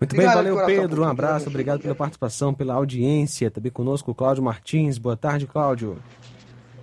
[0.01, 3.51] Muito obrigado, bem, valeu Pedro, um abraço, obrigado pela participação, pela audiência.
[3.51, 4.97] Também conosco o Cláudio Martins.
[4.97, 5.99] Boa tarde, Cláudio.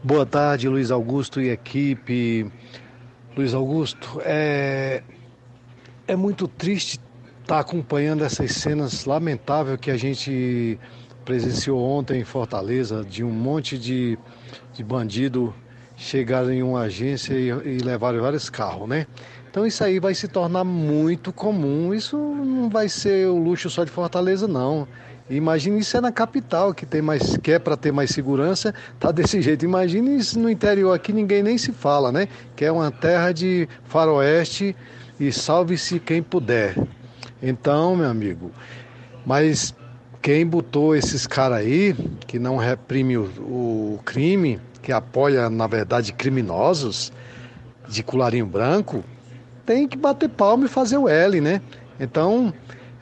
[0.04, 2.52] Boa tarde, Luiz Augusto e equipe.
[3.36, 5.02] Luiz Augusto, é,
[6.08, 7.00] é muito triste
[7.42, 10.80] estar acompanhando essas cenas lamentáveis que a gente
[11.26, 14.18] presenciou ontem em Fortaleza, de um monte de,
[14.74, 15.54] de bandido
[15.98, 19.08] chegarem em uma agência e, e vários carros, né?
[19.50, 21.94] Então isso aí vai se tornar muito comum.
[21.94, 24.88] Isso não vai ser o luxo só de Fortaleza, não.
[25.30, 29.12] Imagine isso é na capital, que tem mais, quer é para ter mais segurança, tá
[29.12, 29.66] desse jeito.
[29.66, 32.28] Imagine isso no interior aqui, ninguém nem se fala, né?
[32.56, 34.76] Que é uma terra de faroeste
[35.20, 36.78] e salve-se quem puder.
[37.42, 38.52] Então, meu amigo,
[39.26, 39.74] mas
[40.26, 41.96] quem botou esses caras aí,
[42.26, 47.14] que não reprime o, o crime, que apoia, na verdade, criminosos
[47.88, 49.04] de colarinho branco,
[49.68, 51.62] tem que bater palma e fazer o L, né?
[52.00, 52.52] Então,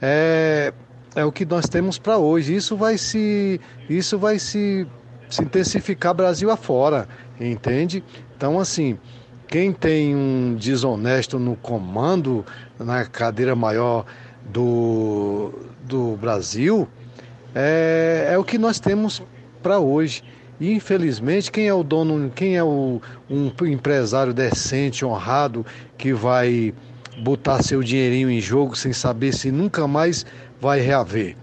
[0.01, 0.73] é,
[1.15, 2.53] é o que nós temos para hoje.
[2.53, 3.57] Isso vai se
[3.89, 4.85] isso vai se,
[5.29, 7.07] se intensificar Brasil afora,
[7.39, 8.03] entende?
[8.35, 8.99] Então, assim,
[9.47, 12.45] quem tem um desonesto no comando,
[12.77, 14.05] na cadeira maior
[14.45, 15.53] do,
[15.85, 16.85] do Brasil,
[17.55, 19.21] é, é o que nós temos
[19.61, 20.23] para hoje.
[20.59, 25.65] E, infelizmente, quem é o dono, quem é o, um empresário decente, honrado,
[25.97, 26.73] que vai
[27.21, 30.25] botar seu dinheirinho em jogo sem saber se nunca mais
[30.61, 31.35] vai reaver?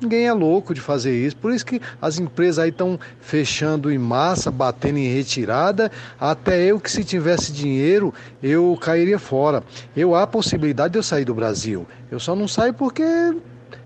[0.00, 1.36] Ninguém é louco de fazer isso.
[1.36, 5.90] Por isso que as empresas aí estão fechando em massa, batendo em retirada.
[6.20, 9.62] Até eu que se tivesse dinheiro, eu cairia fora.
[9.96, 11.84] Eu há possibilidade de eu sair do Brasil.
[12.12, 13.02] Eu só não saio porque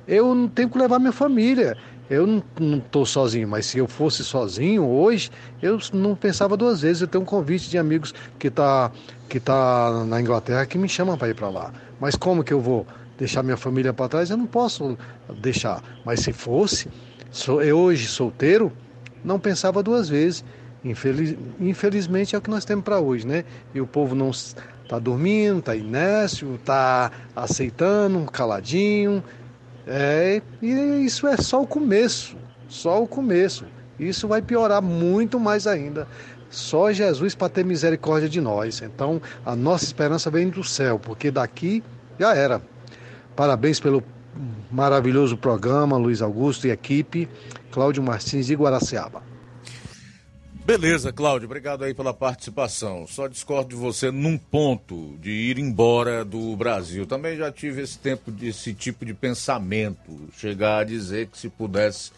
[0.07, 1.77] eu não tenho que levar minha família.
[2.11, 5.31] Eu não estou sozinho, mas se eu fosse sozinho hoje,
[5.63, 7.01] eu não pensava duas vezes.
[7.01, 8.91] Eu tenho um convite de amigos que está
[9.29, 11.73] que tá na Inglaterra que me chamam para ir para lá.
[11.99, 12.87] Mas como que eu vou?
[13.23, 14.99] deixar minha família para trás, eu não posso
[15.41, 15.83] deixar.
[16.05, 16.89] Mas se fosse,
[17.31, 18.73] sou, eu hoje solteiro,
[19.25, 20.45] não pensava duas vezes.
[20.85, 23.45] Infeliz, infelizmente é o que nós temos para hoje, né?
[23.73, 29.23] E o povo não está dormindo, está inércio, está aceitando, caladinho.
[29.87, 30.71] É, e
[31.05, 32.37] isso é só o começo,
[32.69, 33.65] só o começo.
[33.99, 36.07] Isso vai piorar muito mais ainda.
[36.51, 38.83] Só Jesus para ter misericórdia de nós.
[38.83, 41.83] Então, a nossa esperança vem do céu, porque daqui
[42.19, 42.61] já era.
[43.35, 44.03] Parabéns pelo
[44.71, 47.29] maravilhoso programa, Luiz Augusto e equipe.
[47.71, 49.32] Cláudio Martins de Guaraciaba.
[50.73, 53.07] Beleza, Cláudio, obrigado aí pela participação.
[53.07, 57.05] Só discordo de você num ponto de ir embora do Brasil.
[57.05, 62.11] Também já tive esse tempo desse tipo de pensamento, chegar a dizer que se pudesse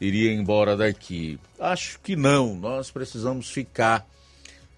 [0.00, 1.36] iria embora daqui.
[1.58, 2.54] Acho que não.
[2.54, 4.06] Nós precisamos ficar,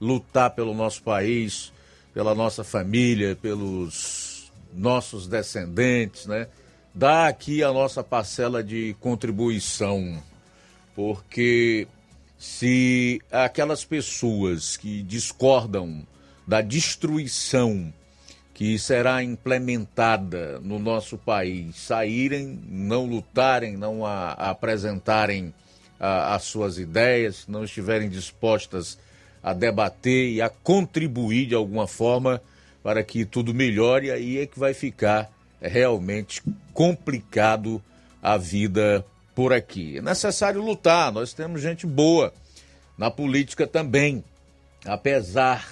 [0.01, 1.71] lutar pelo nosso país,
[2.15, 6.47] pela nossa família, pelos nossos descendentes, né?
[6.95, 10.19] Dá aqui a nossa parcela de contribuição,
[10.97, 11.87] porque
[12.39, 16.07] se aquelas pessoas que discordam
[16.47, 17.93] da destruição
[18.55, 25.55] que será implementada no nosso país saírem, não lutarem, não a, a apresentarem
[25.99, 28.99] a, as suas ideias, não estiverem dispostas
[29.43, 32.43] a debater e a contribuir de alguma forma,
[32.83, 35.31] para que tudo melhore, aí é que vai ficar
[35.61, 37.83] realmente complicado
[38.23, 39.05] a vida
[39.39, 39.99] por aqui.
[39.99, 42.35] É necessário lutar, nós temos gente boa
[42.99, 44.25] na política também,
[44.85, 45.65] apesar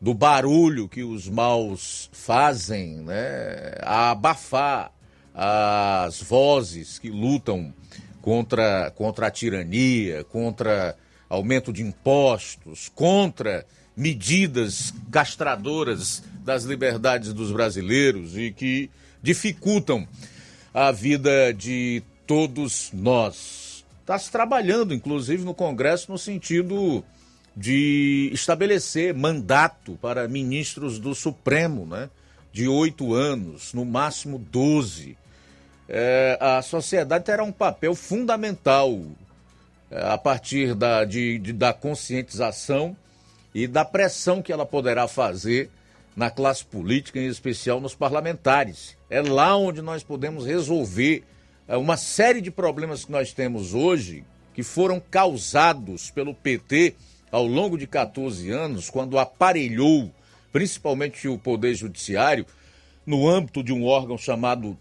[0.00, 4.92] do barulho que os maus fazem, né, a abafar
[5.34, 7.74] as vozes que lutam
[8.22, 10.96] contra, contra a tirania, contra
[11.28, 13.66] aumento de impostos, contra
[13.96, 18.88] medidas castradoras das liberdades dos brasileiros e que
[19.20, 20.06] dificultam
[20.72, 23.84] a vida de todos nós.
[24.02, 27.02] Está se trabalhando, inclusive, no Congresso no sentido
[27.56, 32.08] de estabelecer mandato para ministros do Supremo, né?
[32.52, 35.16] De oito anos, no máximo doze.
[35.88, 39.00] É, a sociedade terá um papel fundamental
[39.90, 42.94] é, a partir da, de, de, da conscientização
[43.54, 45.70] e da pressão que ela poderá fazer
[46.14, 48.96] na classe política, em especial nos parlamentares.
[49.08, 51.24] É lá onde nós podemos resolver
[51.76, 56.94] uma série de problemas que nós temos hoje, que foram causados pelo PT
[57.30, 60.10] ao longo de 14 anos, quando aparelhou
[60.52, 62.46] principalmente o Poder Judiciário
[63.04, 64.76] no âmbito de um órgão chamado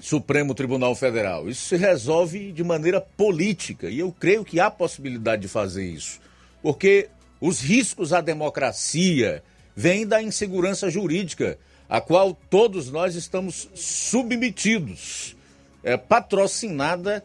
[0.00, 1.48] Supremo Tribunal Federal.
[1.48, 6.20] Isso se resolve de maneira política e eu creio que há possibilidade de fazer isso,
[6.62, 7.08] porque
[7.40, 9.42] os riscos à democracia
[9.76, 11.58] vêm da insegurança jurídica,
[11.88, 15.36] a qual todos nós estamos submetidos,
[15.82, 17.24] é, patrocinada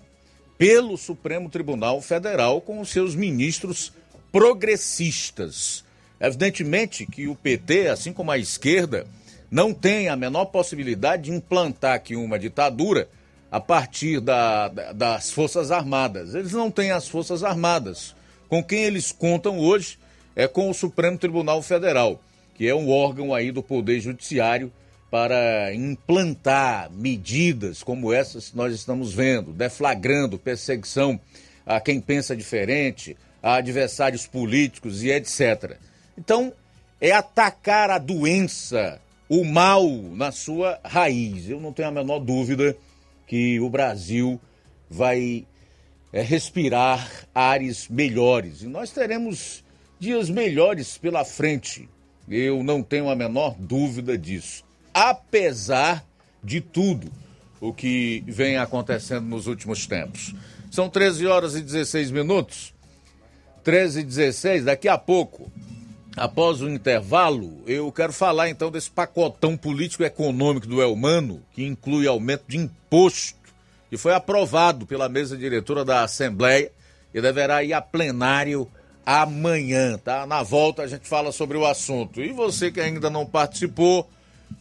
[0.58, 3.94] pelo Supremo Tribunal Federal com os seus ministros
[4.32, 5.84] progressistas.
[6.20, 9.06] Evidentemente que o PT, assim como a esquerda,
[9.52, 13.08] não tem a menor possibilidade de implantar aqui uma ditadura
[13.52, 16.36] a partir da, da, das Forças Armadas.
[16.36, 18.16] Eles não têm as Forças Armadas.
[18.50, 20.00] Com quem eles contam hoje
[20.36, 22.22] é com o Supremo Tribunal Federal,
[22.56, 24.72] que é um órgão aí do Poder Judiciário
[25.10, 31.20] para implantar medidas como essas que nós estamos vendo, deflagrando perseguição
[31.66, 35.78] a quem pensa diferente, a adversários políticos e etc.
[36.18, 36.52] Então,
[37.00, 41.50] é atacar a doença, o mal na sua raiz.
[41.50, 42.76] Eu não tenho a menor dúvida
[43.26, 44.40] que o Brasil
[44.90, 45.46] vai
[46.12, 48.62] é, respirar ares melhores.
[48.62, 49.64] E nós teremos
[50.00, 51.88] dias melhores pela frente.
[52.28, 54.67] Eu não tenho a menor dúvida disso.
[55.00, 56.04] Apesar
[56.44, 57.12] de tudo
[57.62, 60.34] o que vem acontecendo nos últimos tempos.
[60.72, 62.74] São 13 horas e 16 minutos.
[63.64, 65.52] 13 e 16, daqui a pouco,
[66.16, 72.46] após o intervalo, eu quero falar então desse pacotão político-econômico do Elmano, que inclui aumento
[72.48, 73.38] de imposto,
[73.92, 76.72] que foi aprovado pela mesa diretora da Assembleia
[77.14, 78.68] e deverá ir a plenário
[79.06, 80.26] amanhã, tá?
[80.26, 82.20] Na volta a gente fala sobre o assunto.
[82.20, 84.10] E você que ainda não participou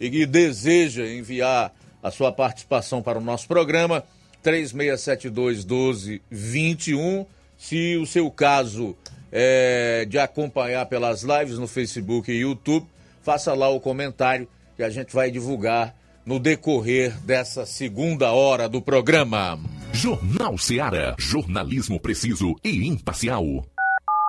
[0.00, 1.72] e que deseja enviar
[2.02, 4.04] a sua participação para o nosso programa,
[4.42, 7.26] 3672 1221.
[7.58, 8.96] Se o seu caso
[9.32, 12.86] é de acompanhar pelas lives no Facebook e YouTube,
[13.22, 14.46] faça lá o comentário
[14.76, 19.58] que a gente vai divulgar no decorrer dessa segunda hora do programa.
[19.92, 21.14] Jornal Seara.
[21.18, 23.64] Jornalismo preciso e imparcial.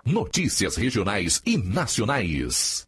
[0.06, 2.87] Notícias regionais e nacionais.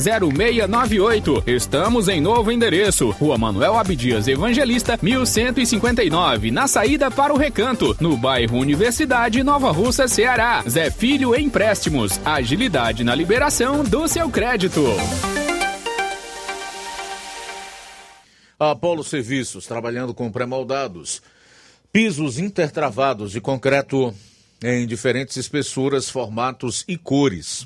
[0.01, 1.47] 981330698.
[1.47, 3.09] Estamos em novo endereço.
[3.11, 10.07] Rua Manuel Abdias Evangelista, 1159, na saída para o Recanto, no bairro Universidade Nova Russa,
[10.07, 10.63] Ceará.
[10.67, 12.19] Zé Filho Empréstimos.
[12.25, 14.81] Agilidade na liberação do seu crédito.
[18.59, 21.21] Apolo Serviços, trabalhando com pré-moldados.
[21.91, 24.13] Pisos intertravados de concreto
[24.63, 27.65] em diferentes espessuras, formatos e cores.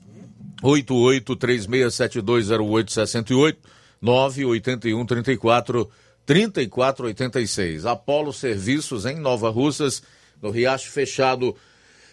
[0.61, 3.55] 8836720868
[4.01, 5.89] 981 34
[6.25, 7.85] 3486.
[7.85, 10.01] Apolo Serviços em Nova Russas,
[10.41, 11.55] no Riacho Fechado,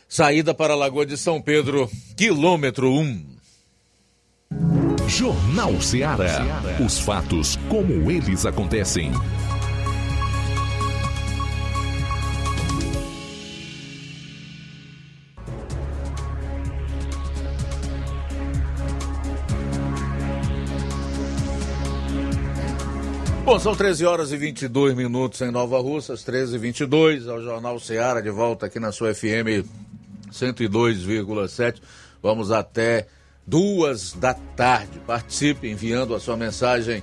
[0.08, 3.38] saída para a Lagoa de São Pedro, quilômetro 1.
[5.08, 6.44] Jornal Ceará.
[6.84, 9.10] Os fatos como eles acontecem.
[23.48, 27.80] Bom, são 13 horas e 22 minutos em Nova Russas, 13 e 22 ao Jornal
[27.80, 29.64] Ceará, de volta aqui na sua FM
[30.30, 31.80] 102,7.
[32.22, 33.06] Vamos até
[33.46, 35.00] duas da tarde.
[35.06, 37.02] Participe enviando a sua mensagem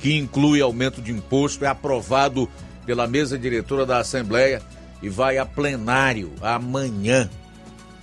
[0.06, 2.48] que inclui aumento de imposto, é aprovado
[2.86, 4.62] pela mesa diretora da Assembleia
[5.02, 7.28] e vai a plenário amanhã.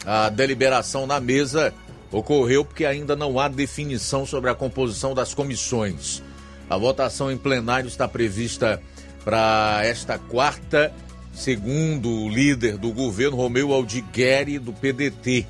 [0.05, 1.73] A deliberação na mesa
[2.11, 6.21] ocorreu porque ainda não há definição sobre a composição das comissões.
[6.69, 8.81] A votação em plenário está prevista
[9.23, 10.91] para esta quarta,
[11.33, 15.47] segundo o líder do governo, Romeu Aldigueri, do PDT.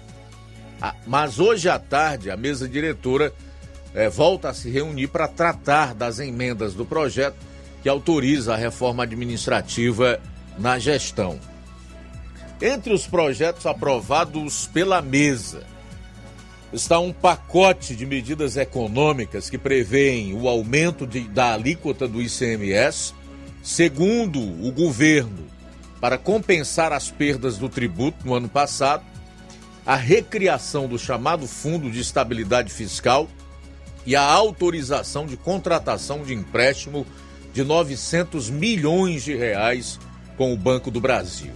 [0.79, 3.33] Ah, mas hoje à tarde, a mesa diretora
[3.93, 7.37] eh, volta a se reunir para tratar das emendas do projeto
[7.81, 10.19] que autoriza a reforma administrativa
[10.57, 11.39] na gestão.
[12.61, 15.63] Entre os projetos aprovados pela mesa
[16.71, 23.13] está um pacote de medidas econômicas que prevêem o aumento de, da alíquota do ICMS,
[23.61, 25.45] segundo o governo,
[25.99, 29.03] para compensar as perdas do tributo no ano passado,
[29.85, 33.27] a recriação do chamado Fundo de Estabilidade Fiscal
[34.05, 37.05] e a autorização de contratação de empréstimo
[37.53, 39.99] de 900 milhões de reais
[40.37, 41.51] com o Banco do Brasil.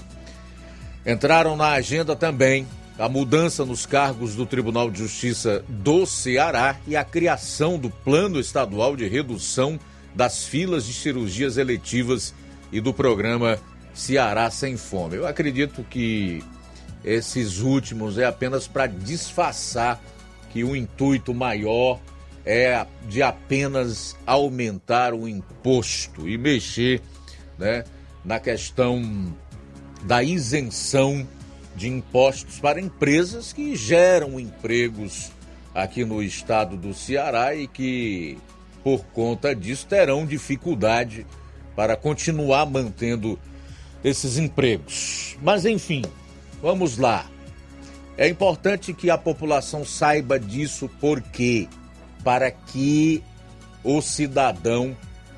[1.05, 2.67] Entraram na agenda também
[2.99, 8.39] a mudança nos cargos do Tribunal de Justiça do Ceará e a criação do Plano
[8.39, 9.79] Estadual de Redução
[10.15, 12.33] das Filas de Cirurgias Eletivas
[12.71, 13.59] e do programa
[13.93, 15.15] Ceará Sem Fome.
[15.15, 16.43] Eu acredito que
[17.03, 20.01] esses últimos é apenas para disfarçar
[20.51, 21.99] que o intuito maior
[22.49, 27.01] é de apenas aumentar o imposto e mexer
[27.59, 27.83] né,
[28.23, 29.35] na questão
[30.03, 31.27] da isenção
[31.75, 35.29] de impostos para empresas que geram empregos
[35.75, 38.37] aqui no estado do Ceará e que,
[38.81, 41.27] por conta disso, terão dificuldade
[41.75, 43.37] para continuar mantendo
[44.01, 45.37] esses empregos.
[45.41, 46.01] Mas, enfim,
[46.61, 47.29] vamos lá.
[48.17, 51.67] É importante que a população saiba disso porque
[52.23, 53.23] para que
[53.83, 54.95] o cidadão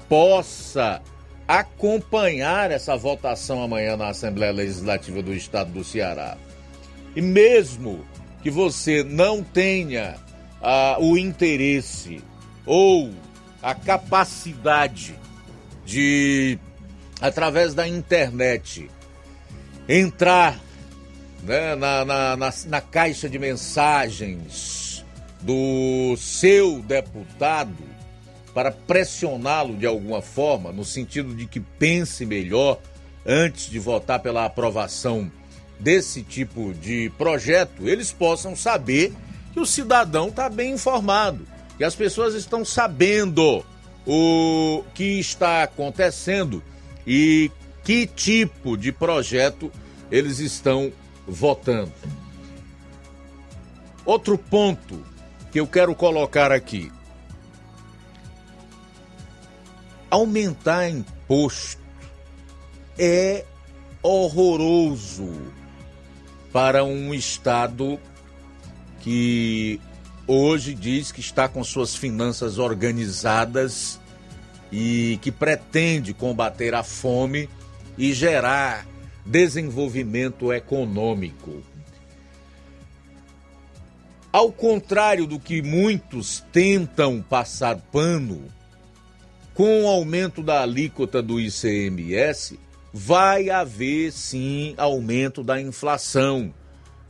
[0.08, 1.02] possa
[1.48, 6.38] acompanhar essa votação amanhã na Assembleia Legislativa do Estado do Ceará.
[7.16, 8.06] E mesmo
[8.42, 10.16] que você não tenha
[10.62, 12.22] ah, o interesse
[12.66, 13.12] ou
[13.62, 15.16] a capacidade
[15.86, 16.58] de,
[17.20, 18.90] através da internet,
[19.88, 20.60] entrar
[21.44, 24.89] né, na, na, na, na caixa de mensagens
[25.42, 27.84] do seu deputado
[28.54, 32.80] para pressioná-lo de alguma forma, no sentido de que pense melhor
[33.26, 35.32] antes de votar pela aprovação
[35.80, 39.14] desse tipo de projeto, eles possam saber
[39.54, 41.48] que o cidadão está bem informado,
[41.78, 43.64] que as pessoas estão sabendo
[44.06, 46.62] o que está acontecendo
[47.06, 47.50] e
[47.84, 49.72] que tipo de projeto
[50.12, 50.92] eles estão
[51.28, 51.94] votando.
[54.06, 55.04] outro ponto
[55.52, 56.92] que eu quero colocar aqui.
[60.10, 61.82] Aumentar imposto
[62.98, 63.46] é
[64.02, 65.30] horroroso
[66.52, 68.00] para um Estado
[69.00, 69.80] que
[70.28, 74.00] hoje diz que está com suas finanças organizadas
[74.72, 77.50] e que pretende combater a fome
[77.98, 78.86] e gerar
[79.26, 81.64] desenvolvimento econômico.
[84.32, 88.44] Ao contrário do que muitos tentam passar pano,
[89.56, 92.60] com o aumento da alíquota do ICMS,
[92.94, 96.54] vai haver sim aumento da inflação.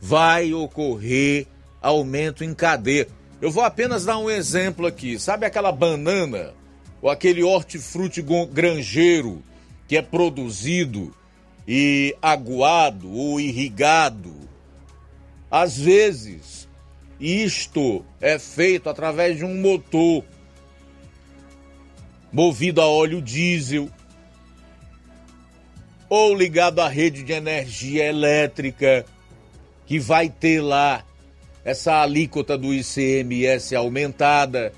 [0.00, 1.46] Vai ocorrer
[1.82, 3.06] aumento em cadeia.
[3.40, 5.18] Eu vou apenas dar um exemplo aqui.
[5.18, 6.54] Sabe aquela banana
[7.02, 9.42] ou aquele hortifruti granjeiro
[9.86, 11.14] que é produzido
[11.68, 14.34] e aguado ou irrigado?
[15.50, 16.69] Às vezes
[17.20, 20.24] isto é feito através de um motor
[22.32, 23.90] movido a óleo diesel
[26.08, 29.04] ou ligado à rede de energia elétrica,
[29.86, 31.04] que vai ter lá
[31.64, 34.72] essa alíquota do ICMS aumentada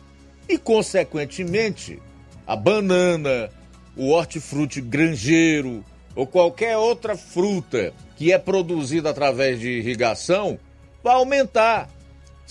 [0.49, 2.03] e, consequentemente,
[2.47, 3.49] a banana,
[3.97, 10.59] o hortifruti granjeiro ou qualquer outra fruta que é produzida através de irrigação
[11.03, 11.89] vai aumentar.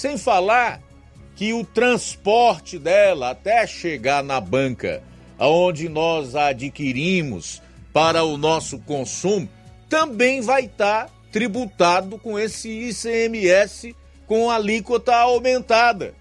[0.02, 0.82] Sem falar
[1.36, 5.04] que o transporte dela até chegar na banca,
[5.38, 7.62] onde nós a adquirimos
[7.94, 9.48] para o nosso consumo,
[9.88, 13.96] também vai estar tá tributado com esse ICMS
[14.26, 16.16] com alíquota aumentada.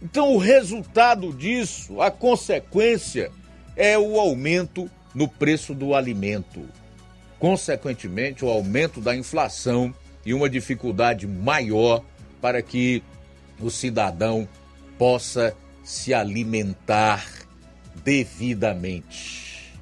[0.00, 3.30] Então, o resultado disso, a consequência,
[3.76, 6.66] é o aumento no preço do alimento.
[7.38, 9.94] Consequentemente, o aumento da inflação
[10.24, 12.04] e uma dificuldade maior
[12.40, 13.02] para que
[13.58, 14.48] o cidadão
[14.98, 17.26] possa se alimentar
[18.04, 19.72] devidamente,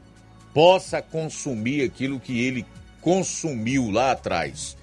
[0.55, 2.65] possa consumir aquilo que ele
[3.01, 4.77] consumiu lá atrás.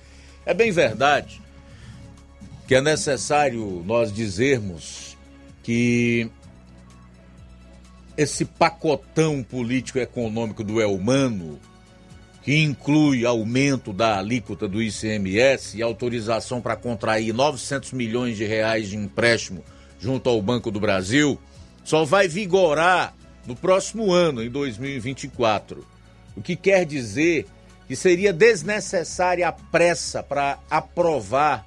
[0.45, 1.41] É bem verdade
[2.67, 5.15] que é necessário nós dizermos
[5.61, 6.29] que
[8.17, 11.59] esse pacotão político-econômico do Elmano
[12.45, 18.87] que inclui aumento da alíquota do ICMS e autorização para contrair 900 milhões de reais
[18.87, 19.63] de empréstimo
[19.99, 21.39] junto ao Banco do Brasil,
[21.83, 23.15] só vai vigorar
[23.47, 25.83] no próximo ano, em 2024.
[26.37, 27.47] O que quer dizer
[27.87, 31.65] que seria desnecessária a pressa para aprovar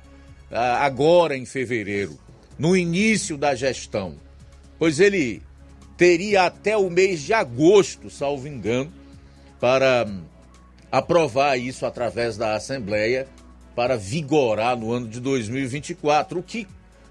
[0.48, 2.16] ah, agora em fevereiro,
[2.56, 4.14] no início da gestão,
[4.78, 5.42] pois ele
[5.96, 8.92] teria até o mês de agosto, salvo engano,
[9.59, 10.06] para
[10.90, 13.27] aprovar isso através da Assembleia
[13.74, 16.66] para vigorar no ano de 2024, o que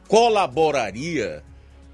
[0.08, 1.44] colaboraria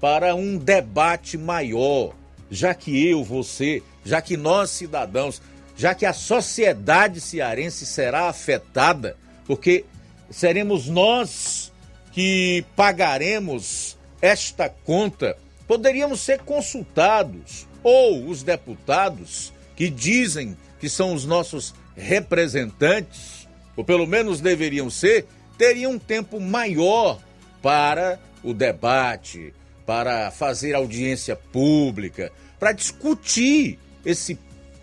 [0.00, 2.14] para um debate maior,
[2.50, 5.40] já que eu, você, já que nós cidadãos,
[5.76, 9.16] já que a sociedade cearense será afetada,
[9.46, 9.84] porque
[10.30, 11.72] seremos nós
[12.12, 15.36] que pagaremos esta conta,
[15.66, 24.06] poderíamos ser consultados, ou os deputados que dizem que são os nossos representantes, ou pelo
[24.06, 27.18] menos deveriam ser, teriam um tempo maior
[27.62, 29.54] para o debate,
[29.86, 32.30] para fazer audiência pública,
[32.60, 34.38] para discutir esse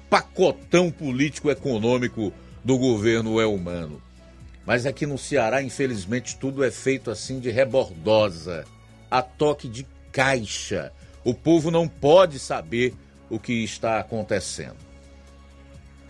[0.10, 2.34] pacotão político-econômico
[2.65, 4.02] do governo é humano.
[4.65, 8.65] Mas aqui no Ceará, infelizmente, tudo é feito assim de rebordosa,
[9.11, 10.91] a toque de caixa.
[11.23, 12.95] O povo não pode saber
[13.30, 14.90] o que está acontecendo.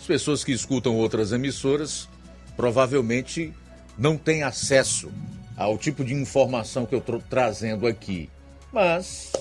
[0.01, 2.09] As pessoas que escutam outras emissoras
[2.57, 3.53] provavelmente
[3.95, 5.11] não têm acesso
[5.55, 8.27] ao tipo de informação que eu estou trazendo aqui.
[8.73, 9.31] Mas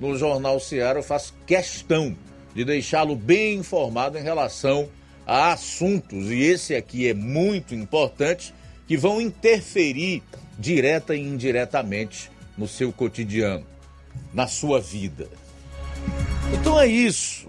[0.00, 2.16] no Jornal Ceará eu faço questão
[2.52, 4.88] de deixá-lo bem informado em relação
[5.24, 8.52] a assuntos, e esse aqui é muito importante,
[8.88, 10.24] que vão interferir
[10.58, 13.64] direta e indiretamente no seu cotidiano,
[14.34, 15.28] na sua vida.
[16.52, 17.48] Então é isso.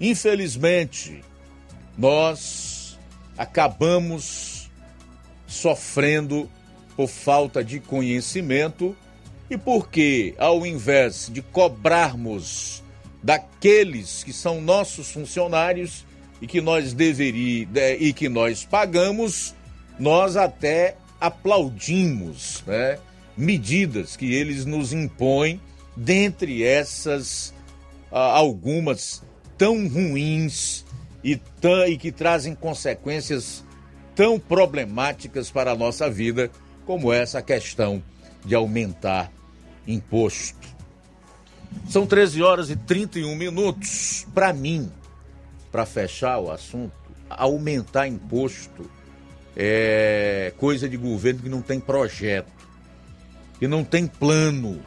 [0.00, 1.22] Infelizmente,
[1.96, 2.98] nós
[3.36, 4.70] acabamos
[5.46, 6.48] sofrendo
[6.96, 8.96] por falta de conhecimento
[9.50, 12.82] e porque, ao invés de cobrarmos
[13.22, 16.04] daqueles que são nossos funcionários
[16.40, 19.54] e que nós deveríamos e que nós pagamos,
[19.98, 22.98] nós até aplaudimos, né?
[23.36, 25.60] Medidas que eles nos impõem,
[25.96, 27.54] dentre essas
[28.10, 29.22] ah, algumas
[29.58, 30.86] tão ruins
[31.22, 31.38] e,
[31.88, 33.64] e que trazem consequências
[34.14, 36.50] tão problemáticas para a nossa vida,
[36.86, 38.02] como essa questão
[38.44, 39.30] de aumentar
[39.86, 40.56] imposto.
[41.88, 44.26] São 13 horas e 31 minutos.
[44.32, 44.90] Para mim,
[45.70, 46.92] para fechar o assunto,
[47.28, 48.90] aumentar imposto
[49.60, 52.52] é coisa de governo que não tem projeto,
[53.58, 54.80] que não tem plano,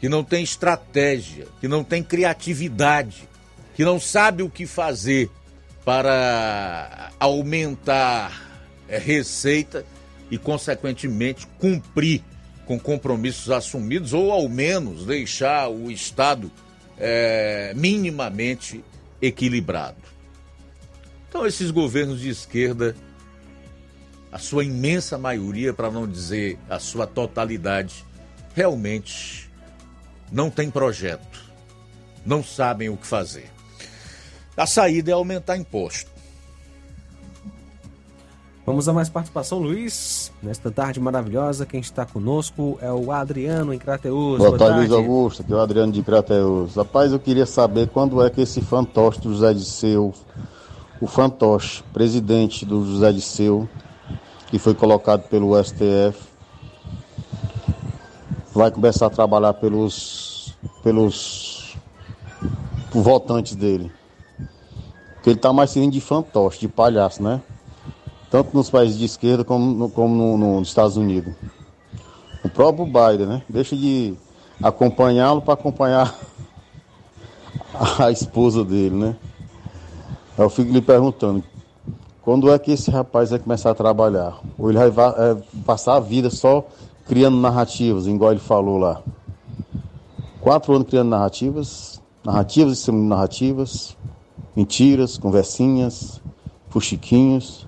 [0.00, 3.28] que não tem estratégia, que não tem criatividade,
[3.80, 5.30] que não sabe o que fazer
[5.86, 9.86] para aumentar é, receita
[10.30, 12.22] e, consequentemente, cumprir
[12.66, 16.52] com compromissos assumidos ou, ao menos, deixar o Estado
[16.98, 18.84] é, minimamente
[19.22, 19.96] equilibrado.
[21.30, 22.94] Então, esses governos de esquerda,
[24.30, 28.04] a sua imensa maioria, para não dizer a sua totalidade,
[28.54, 29.50] realmente
[30.30, 31.50] não tem projeto,
[32.26, 33.50] não sabem o que fazer.
[34.56, 36.10] A saída é aumentar imposto.
[38.70, 40.30] Vamos a mais participação, Luiz.
[40.42, 44.38] Nesta tarde maravilhosa, quem está conosco é o Adriano em Crateus.
[44.38, 45.42] Boa, Boa tarde, Luiz Augusto.
[45.42, 46.76] Aqui é o Adriano de Crateus.
[46.76, 50.14] Rapaz, eu queria saber quando é que esse fantoche do José Disseu,
[51.00, 53.68] o fantoche, presidente do José Disseu,
[54.48, 56.16] que foi colocado pelo STF,
[58.52, 61.76] vai começar a trabalhar pelos, pelos
[62.92, 63.90] votantes dele.
[65.20, 67.40] Porque ele está mais servindo de fantoche, de palhaço, né?
[68.30, 71.34] tanto nos países de esquerda como, no, como no, no, nos Estados Unidos.
[72.44, 73.42] O próprio Biden, né?
[73.48, 74.14] Deixa de
[74.62, 76.16] acompanhá-lo para acompanhar
[77.98, 79.16] a esposa dele, né?
[80.38, 81.42] Eu fico lhe perguntando,
[82.22, 84.40] quando é que esse rapaz vai começar a trabalhar?
[84.56, 85.36] Ou ele vai é,
[85.66, 86.64] passar a vida só
[87.06, 89.02] criando narrativas, igual ele falou lá?
[90.40, 93.96] Quatro anos criando narrativas, narrativas e narrativas,
[94.54, 96.20] mentiras, conversinhas,
[96.68, 97.66] fuxiquinhos.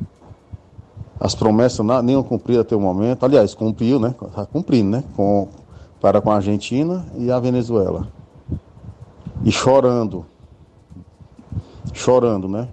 [1.20, 3.24] As promessas nenhum cumpridas até o momento.
[3.24, 4.14] Aliás, cumpriu, né?
[4.22, 5.04] Está cumprindo, né?
[5.14, 5.48] Com,
[6.00, 8.08] para com a Argentina e a Venezuela.
[9.44, 10.26] E chorando.
[11.92, 12.68] Chorando, né?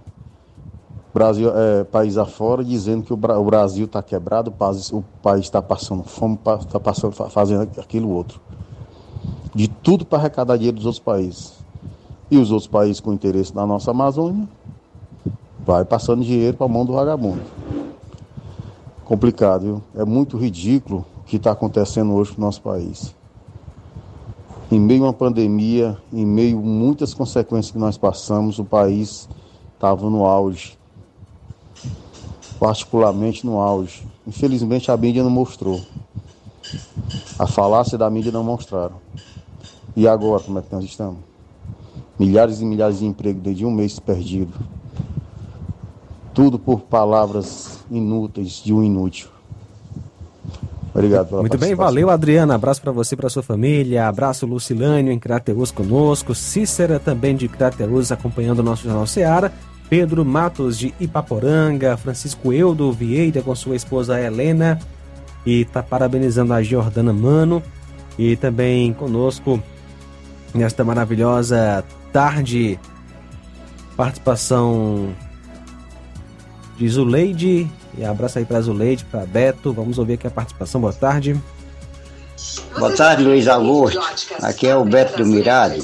[1.12, 4.52] Brasil, é, país afora, dizendo que o, o Brasil está quebrado,
[4.92, 8.40] o país está passando fome, está passando, fazendo aquilo outro.
[9.52, 11.59] De tudo para arrecadar dinheiro dos outros países.
[12.30, 14.48] E os outros países com interesse na nossa Amazônia,
[15.66, 17.42] vai passando dinheiro para a mão do vagabundo
[19.10, 19.82] complicado, viu?
[19.96, 23.12] É muito ridículo o que está acontecendo hoje no nosso país.
[24.70, 29.28] Em meio a uma pandemia, em meio a muitas consequências que nós passamos, o país
[29.74, 30.78] estava no auge.
[32.60, 34.06] Particularmente no auge.
[34.24, 35.80] Infelizmente a mídia não mostrou.
[37.36, 38.94] A falácia da mídia não mostraram.
[39.96, 41.29] E agora, como é que nós estamos?
[42.20, 44.52] Milhares e milhares de empregos desde um mês perdido.
[46.34, 49.30] Tudo por palavras inúteis de um inútil.
[50.94, 52.56] Obrigado pela Muito bem, valeu Adriana.
[52.56, 54.06] Abraço para você e para sua família.
[54.06, 56.34] Abraço Lucilânio em Crateus conosco.
[56.34, 59.50] Cícera também de Crateus acompanhando o nosso Jornal Seara.
[59.88, 61.96] Pedro Matos de Ipaporanga.
[61.96, 64.78] Francisco Eudo Vieira com sua esposa Helena.
[65.46, 67.62] E tá parabenizando a Jordana Mano.
[68.18, 69.58] E também conosco
[70.54, 71.82] nesta maravilhosa
[72.12, 72.78] tarde.
[73.96, 75.14] Participação
[76.76, 77.70] de Zuleide.
[77.98, 79.72] E abraço aí para Zuleide, para Beto.
[79.72, 80.80] Vamos ouvir aqui a participação.
[80.80, 81.40] Boa tarde.
[82.78, 84.00] Boa tarde, Luiz Augusto.
[84.40, 85.82] Aqui é o Beto do Mirade.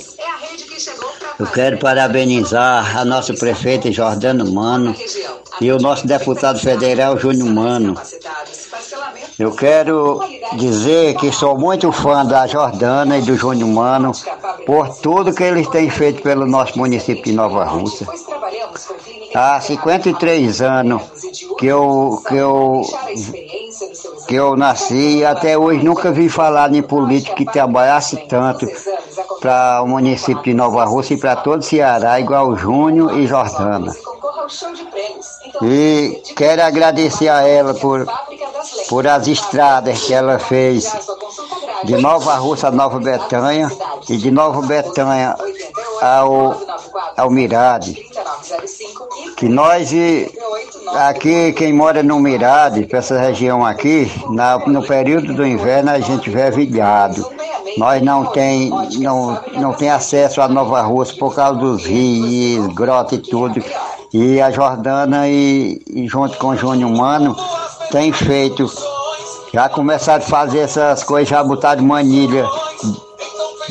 [1.39, 4.97] Eu quero parabenizar a nossa prefeita Jordano Mano
[5.61, 7.95] e o nosso deputado federal Júnior Mano.
[9.39, 10.21] Eu quero
[10.55, 14.13] dizer que sou muito fã da Jordana e do Júnior Mano
[14.65, 18.07] por tudo que eles têm feito pelo nosso município de Nova Rússia.
[19.35, 21.03] Há 53 anos
[21.59, 22.83] que eu, que eu,
[24.27, 28.67] que eu nasci e até hoje nunca vi falar em político que trabalhasse tanto
[29.41, 33.93] para o município de Nova Rússia e para todo o Ceará, igual Júnior e Jordana.
[35.63, 38.07] E quero agradecer a ela por,
[38.89, 40.91] por as estradas que ela fez
[41.85, 43.71] de Nova Rússia a Nova Betânia
[44.09, 45.37] e de Nova Betânia
[46.01, 46.57] ao,
[47.17, 48.07] ao Mirade.
[49.37, 49.91] Que nós,
[50.95, 56.01] aqui, quem mora no Mirade, para essa região aqui, na, no período do inverno a
[56.01, 57.29] gente vê vilhado.
[57.77, 63.17] Nós não tem, não, não tem acesso à Nova Rússia por causa dos rios, grota
[63.17, 63.63] e tudo.
[64.13, 67.37] E a Jordana, e, e junto com o Júnior Mano,
[67.91, 68.71] tem feito,
[69.53, 72.47] já começaram a fazer essas coisas, já botaram manilha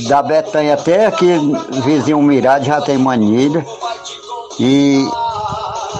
[0.07, 1.27] da Betanha até aqui,
[1.83, 3.65] vizinho Mirade, já tem manilha.
[4.59, 5.05] E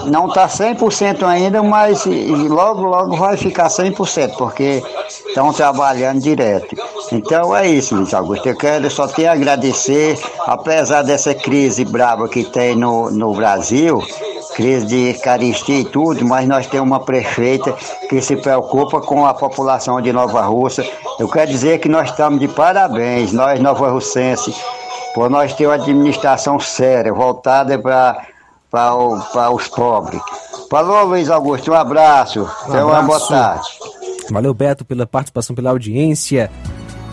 [0.06, 4.82] não está 100% ainda, mas logo, logo vai ficar 100%, porque
[5.28, 6.76] estão trabalhando direto.
[7.12, 8.48] Então é isso, Luiz Augusto.
[8.48, 14.02] Eu quero só te agradecer, apesar dessa crise brava que tem no, no Brasil,
[14.54, 17.72] crise de caristia e tudo, mas nós temos uma prefeita
[18.08, 20.88] que se preocupa com a população de Nova Rússia.
[21.18, 24.56] Eu quero dizer que nós estamos de parabéns, nós nova russenses,
[25.14, 30.20] por nós ter uma administração séria, voltada para os pobres.
[30.70, 32.42] Falou, Luiz Augusto, um abraço.
[32.42, 33.68] Um Até uma boa tarde.
[34.30, 36.50] Valeu, Beto, pela participação, pela audiência.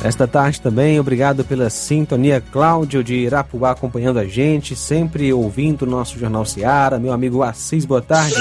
[0.01, 2.43] Esta tarde também, obrigado pela sintonia.
[2.51, 6.99] Cláudio de Irapuá acompanhando a gente, sempre ouvindo o nosso Jornal Seara.
[6.99, 8.35] Meu amigo Assis, boa tarde.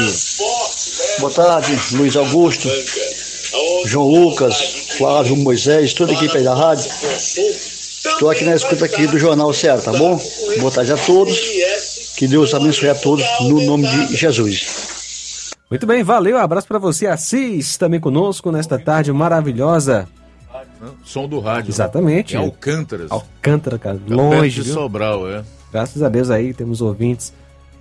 [1.20, 2.68] Boa tarde, Luiz Augusto,
[3.86, 4.56] João Lucas,
[4.98, 6.90] Flávio Moisés, toda a equipe aí da rádio.
[7.16, 10.20] Estou aqui na escuta aqui do Jornal Seara, tá bom?
[10.58, 11.38] Boa tarde a todos.
[12.16, 15.52] Que Deus abençoe a todos no nome de Jesus.
[15.70, 16.38] Muito bem, valeu.
[16.38, 20.08] Abraço para você, Assis, também conosco nesta tarde maravilhosa.
[21.04, 21.70] Som do rádio.
[21.70, 22.34] Exatamente.
[22.34, 23.10] Em Alcântaras.
[23.10, 24.00] Alcântara, cara.
[24.08, 24.62] É longe.
[24.62, 24.70] de?
[24.70, 25.44] Sobral, é.
[25.72, 27.32] Graças a Deus aí, temos ouvintes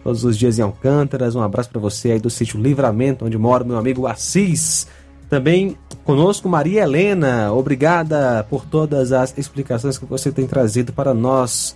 [0.03, 1.35] todos os dias em Alcântaras.
[1.35, 4.87] Um abraço para você aí do sítio Livramento, onde mora meu amigo Assis.
[5.29, 7.53] Também conosco Maria Helena.
[7.53, 11.75] Obrigada por todas as explicações que você tem trazido para nós.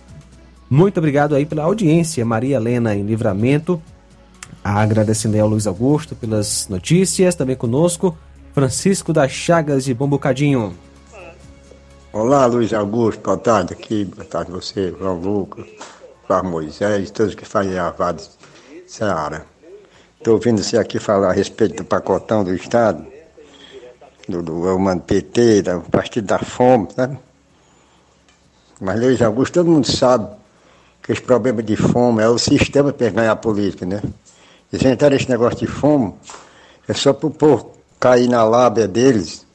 [0.68, 3.80] Muito obrigado aí pela audiência, Maria Helena em Livramento.
[4.62, 7.34] Agradecendo aí ao Luiz Augusto pelas notícias.
[7.34, 8.16] Também conosco
[8.52, 10.74] Francisco das Chagas de Bombocadinho.
[12.18, 15.66] Olá, Luiz Augusto, boa tarde aqui, boa tarde você, João Lucas,
[16.26, 18.26] Flávio Moisés, todos que fazem a Vade
[18.86, 19.44] Seara.
[20.16, 23.06] Estou ouvindo você aqui falar a respeito do pacotão do Estado,
[24.26, 27.18] do, do Humano PT, do Partido da Fome, sabe?
[28.80, 30.34] Mas, Luiz Augusto, todo mundo sabe
[31.02, 34.00] que os problemas de fome é o sistema para ganhar a política, né?
[34.72, 36.14] E se entrar nesse negócio de fome,
[36.88, 39.45] é só para o povo cair na lábia deles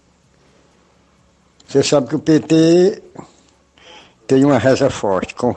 [1.72, 3.02] você sabe que o PT
[4.28, 5.56] tem uma reza forte, com,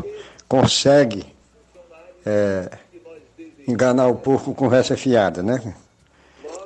[0.48, 1.26] consegue
[2.24, 2.70] é,
[3.66, 5.74] enganar o povo com reza fiada, né?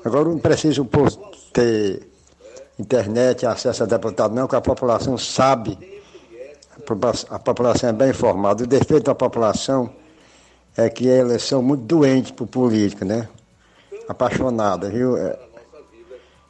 [0.04, 1.16] Agora não precisa o povo
[1.50, 2.06] ter
[2.78, 5.78] internet, acesso a deputado, não, que a população sabe,
[7.30, 8.64] a população é bem informada.
[8.64, 9.88] O defeito da população
[10.76, 13.26] é que elas são muito doentes por política, né?
[14.06, 15.16] Apaixonada, viu?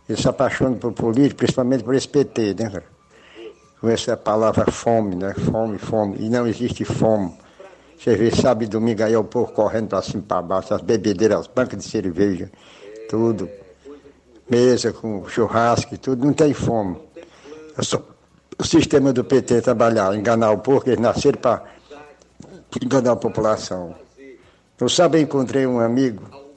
[0.08, 2.84] Eles se apaixonam por político, principalmente por esse PT, né, cara?
[3.80, 5.34] Com essa palavra fome, né?
[5.34, 6.16] Fome, fome.
[6.18, 7.36] E não existe fome.
[7.98, 10.80] Você vê, sabe, domingo aí é o povo correndo para cima e para baixo, as
[10.80, 12.50] bebedeiras, as bancas de cerveja,
[13.10, 13.48] tudo.
[14.48, 16.96] Mesa com churrasco e tudo, não tem fome.
[17.76, 18.02] É só
[18.58, 21.64] o sistema do PT trabalhar, enganar o povo, eles nasceram para
[22.82, 23.94] enganar a população.
[24.80, 26.47] Eu sabe, encontrei um amigo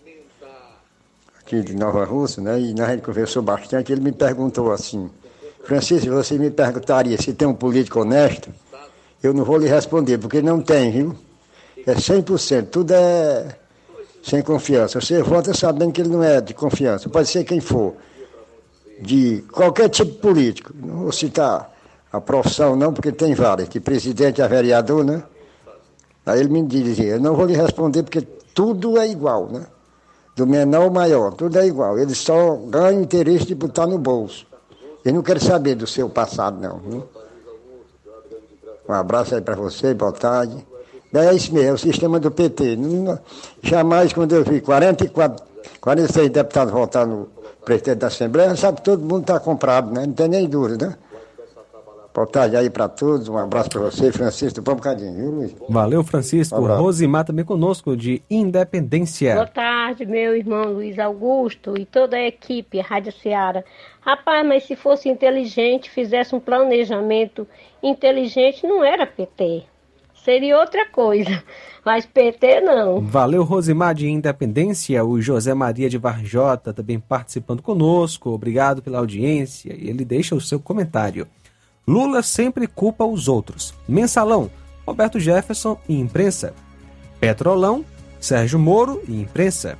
[1.51, 2.59] aqui de Nova Rússia, né?
[2.59, 3.91] E a gente conversou bastante.
[3.91, 5.09] Ele me perguntou assim:
[5.65, 8.49] Francisco, você me perguntaria se tem um político honesto?
[9.21, 11.15] Eu não vou lhe responder, porque não tem, viu?
[11.85, 13.55] É 100%, tudo é
[14.23, 15.01] sem confiança.
[15.01, 17.95] Você vota sabendo que ele não é de confiança, pode ser quem for,
[18.99, 20.71] de qualquer tipo político.
[20.75, 21.71] Não vou citar
[22.11, 25.21] a profissão, não, porque tem várias, de presidente a vereador, né?
[26.25, 28.21] Aí ele me dizia: Eu não vou lhe responder, porque
[28.53, 29.65] tudo é igual, né?
[30.35, 31.97] Do menor ao maior, tudo é igual.
[31.97, 34.45] Eles só ganham interesse de botar no bolso.
[35.03, 36.77] Eles não querem saber do seu passado, não.
[36.79, 37.03] Viu?
[38.87, 40.65] Um abraço aí para você, boa tarde.
[41.13, 42.77] É isso mesmo, é o sistema do PT.
[43.61, 45.43] Jamais, quando eu vi 44,
[45.81, 47.27] 46 deputados votar no
[47.65, 50.05] presidente da Assembleia, sabe que todo mundo está comprado, né?
[50.05, 50.95] Não tem nem dúvida, né?
[52.13, 55.55] Boa tarde aí para todos, um abraço para você, Francisco, um bocadinho, viu, Luiz?
[55.69, 56.59] Valeu, Francisco.
[56.59, 56.75] Um.
[56.75, 59.35] Rosimar também conosco de Independência.
[59.35, 63.63] Boa tarde, meu irmão Luiz Augusto e toda a equipe Rádio Ceará.
[64.01, 67.47] Rapaz, mas se fosse inteligente, fizesse um planejamento
[67.81, 69.63] inteligente, não era PT.
[70.23, 71.43] Seria outra coisa.
[71.83, 73.01] Mas PT não.
[73.01, 75.03] Valeu, Rosimar de Independência.
[75.03, 78.29] O José Maria de Varjota também participando conosco.
[78.29, 79.73] Obrigado pela audiência.
[79.75, 81.27] E ele deixa o seu comentário.
[81.91, 83.73] Lula sempre culpa os outros.
[83.85, 84.49] Mensalão,
[84.87, 86.53] Roberto Jefferson e imprensa.
[87.19, 87.83] Petrolão,
[88.17, 89.77] Sérgio Moro e imprensa.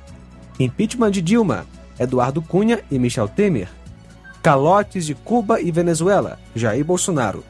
[0.60, 1.64] Impeachment de Dilma,
[1.98, 3.68] Eduardo Cunha e Michel Temer.
[4.42, 7.42] Calotes de Cuba e Venezuela, Jair Bolsonaro.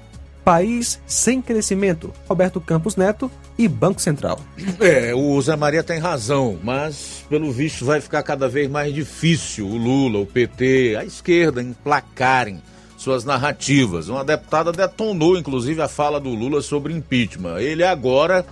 [0.44, 3.28] País sem crescimento, Roberto Campos Neto
[3.58, 4.38] e Banco Central.
[4.78, 9.66] É, o Zé Maria tem razão, mas pelo visto vai ficar cada vez mais difícil
[9.66, 12.62] o Lula, o PT, a esquerda emplacarem
[13.02, 14.08] suas narrativas.
[14.08, 17.58] Uma deputada detonou, inclusive, a fala do Lula sobre impeachment.
[17.58, 18.46] Ele agora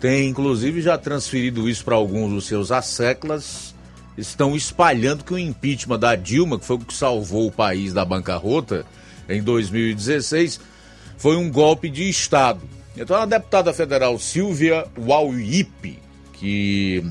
[0.00, 3.74] tem inclusive já transferido isso para alguns dos seus asseclas,
[4.16, 8.02] estão espalhando que o impeachment da Dilma, que foi o que salvou o país da
[8.02, 8.86] bancarrota
[9.28, 10.58] em 2016,
[11.18, 12.62] foi um golpe de Estado.
[12.96, 15.98] Então a deputada federal Silvia Wauipe,
[16.32, 17.04] que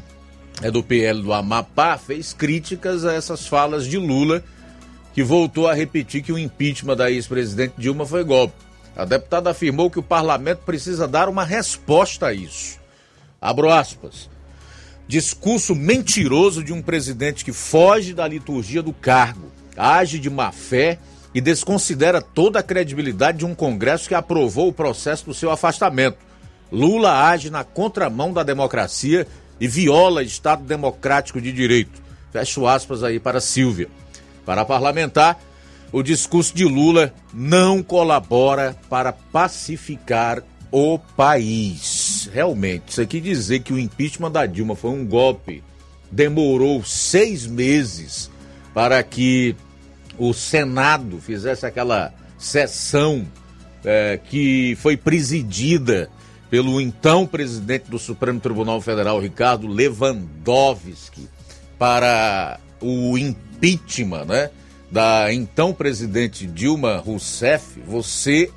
[0.62, 4.44] é do PL do Amapá, fez críticas a essas falas de Lula,
[5.14, 8.56] que voltou a repetir que o impeachment da ex-presidente Dilma foi golpe.
[8.96, 12.80] A deputada afirmou que o parlamento precisa dar uma resposta a isso.
[13.42, 14.30] Abro aspas.
[15.08, 21.00] Discurso mentiroso de um presidente que foge da liturgia do cargo, age de má fé
[21.34, 26.18] e desconsidera toda a credibilidade de um Congresso que aprovou o processo do seu afastamento.
[26.72, 29.26] Lula age na contramão da democracia
[29.60, 32.02] e viola Estado democrático de direito.
[32.32, 33.90] Fecho aspas aí para Silvia.
[34.50, 35.40] Para parlamentar,
[35.92, 42.28] o discurso de Lula não colabora para pacificar o país.
[42.34, 45.64] Realmente, isso aqui dizer que o impeachment da Dilma foi um golpe,
[46.12, 48.32] demorou seis meses
[48.74, 49.56] para que
[50.18, 53.28] o Senado fizesse aquela sessão
[53.86, 56.10] é, que foi presidida
[56.50, 61.30] pelo então presidente do Supremo Tribunal Federal, Ricardo Lewandowski,
[61.78, 63.49] para o impeachment
[64.26, 64.50] né,
[64.92, 68.50] da então presidente Dilma Rousseff, você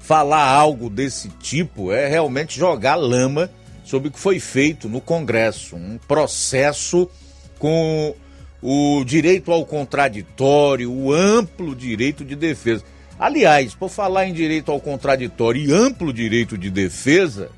[0.00, 3.50] falar algo desse tipo é realmente jogar lama
[3.84, 5.76] sobre o que foi feito no Congresso.
[5.76, 7.08] Um processo
[7.58, 8.14] com
[8.60, 12.84] o direito ao contraditório, o amplo direito de defesa.
[13.18, 17.50] Aliás, por falar em direito ao contraditório e amplo direito de defesa,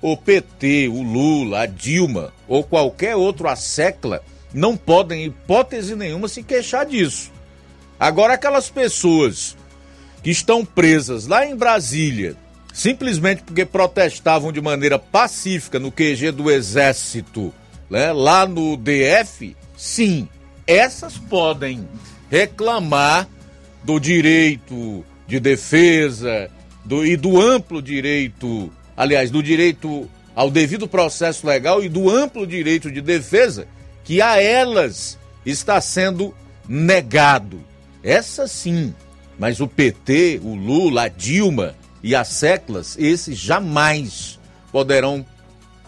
[0.00, 6.28] o PT, o Lula, a Dilma ou qualquer outro assecla não podem, em hipótese nenhuma,
[6.28, 7.30] se queixar disso.
[7.98, 9.56] Agora, aquelas pessoas
[10.22, 12.36] que estão presas lá em Brasília,
[12.72, 17.52] simplesmente porque protestavam de maneira pacífica no QG do Exército,
[17.88, 20.28] né, lá no DF, sim,
[20.66, 21.88] essas podem
[22.30, 23.28] reclamar
[23.84, 26.50] do direito de defesa
[26.84, 32.46] do, e do amplo direito, aliás, do direito ao devido processo legal e do amplo
[32.46, 33.66] direito de defesa
[34.06, 36.32] que a elas está sendo
[36.66, 37.60] negado.
[38.02, 38.94] Essa sim,
[39.36, 44.38] mas o PT, o Lula, a Dilma e as seclas, esses jamais
[44.70, 45.26] poderão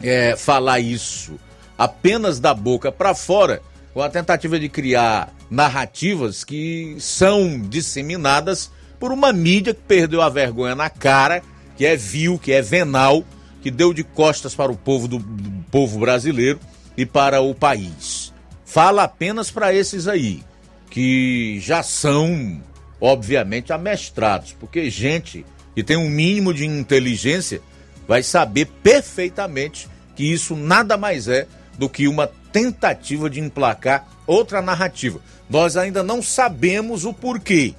[0.02, 1.38] é, falar isso
[1.78, 3.62] apenas da boca para fora
[3.94, 8.68] com a tentativa de criar narrativas que são disseminadas
[8.98, 11.40] por uma mídia que perdeu a vergonha na cara,
[11.76, 13.22] que é vil, que é venal,
[13.62, 16.58] que deu de costas para o povo do, do povo brasileiro
[16.98, 18.34] e para o país.
[18.64, 20.42] Fala apenas para esses aí,
[20.90, 22.60] que já são,
[23.00, 25.46] obviamente, amestrados, porque gente
[25.76, 27.62] que tem um mínimo de inteligência
[28.08, 31.46] vai saber perfeitamente que isso nada mais é
[31.78, 35.20] do que uma tentativa de emplacar outra narrativa.
[35.48, 37.74] Nós ainda não sabemos o porquê.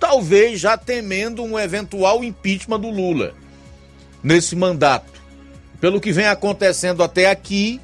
[0.00, 3.32] Talvez já temendo um eventual impeachment do Lula
[4.24, 5.20] nesse mandato.
[5.80, 7.80] Pelo que vem acontecendo até aqui,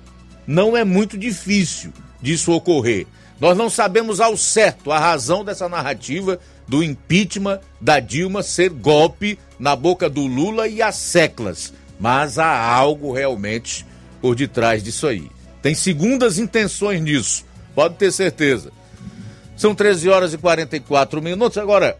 [0.46, 3.06] não é muito difícil disso ocorrer.
[3.40, 9.38] Nós não sabemos ao certo a razão dessa narrativa do impeachment da Dilma ser golpe
[9.58, 13.86] na boca do Lula e as seclas, mas há algo realmente
[14.20, 15.30] por detrás disso aí.
[15.62, 17.44] Tem segundas intenções nisso,
[17.74, 18.72] pode ter certeza.
[19.56, 21.56] São 13 horas e 44 minutos.
[21.58, 21.98] Agora,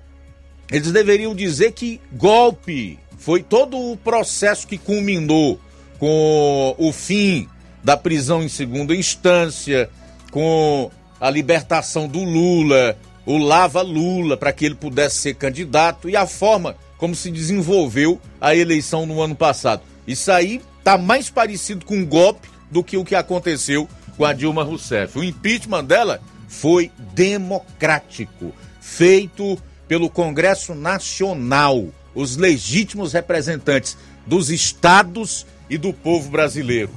[0.70, 5.60] eles deveriam dizer que golpe foi todo o processo que culminou
[5.98, 7.48] com o fim
[7.86, 9.88] da prisão em segunda instância,
[10.32, 10.90] com
[11.20, 16.26] a libertação do Lula, o lava Lula para que ele pudesse ser candidato e a
[16.26, 19.82] forma como se desenvolveu a eleição no ano passado.
[20.04, 24.32] Isso aí tá mais parecido com um golpe do que o que aconteceu com a
[24.32, 25.16] Dilma Rousseff.
[25.16, 29.56] O impeachment dela foi democrático, feito
[29.86, 31.86] pelo Congresso Nacional,
[32.16, 33.96] os legítimos representantes
[34.26, 36.90] dos estados e do povo brasileiro.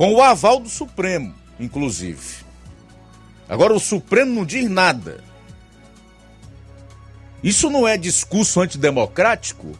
[0.00, 2.42] Com o aval do Supremo, inclusive.
[3.46, 5.22] Agora o Supremo não diz nada.
[7.44, 9.72] Isso não é discurso antidemocrático?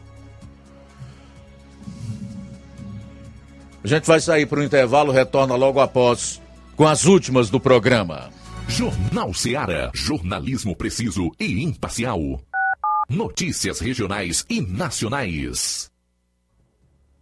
[3.83, 6.39] A gente vai sair para o intervalo, retorna logo após
[6.77, 8.29] com as últimas do programa.
[8.69, 9.91] Jornal Seara.
[9.95, 12.21] Jornalismo preciso e imparcial.
[13.09, 15.90] Notícias regionais e nacionais.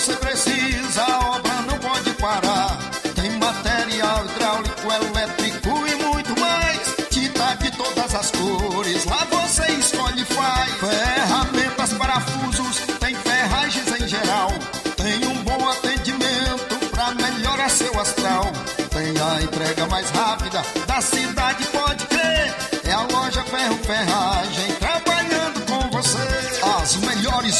[0.00, 2.78] você precisa, a obra não pode parar.
[3.14, 6.80] Tem material hidráulico, elétrico e muito mais.
[7.10, 10.72] Tinta de todas as cores, lá você escolhe e faz.
[10.76, 14.50] Ferramentas, parafusos, tem ferragens em geral.
[14.96, 18.50] Tem um bom atendimento pra melhorar seu astral.
[18.88, 22.54] Tem a entrega mais rápida da cidade, pode crer.
[22.84, 24.69] É a loja Ferro Ferragem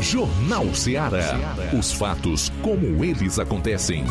[0.00, 1.36] Jornal Ceará.
[1.76, 4.06] Os fatos como eles acontecem.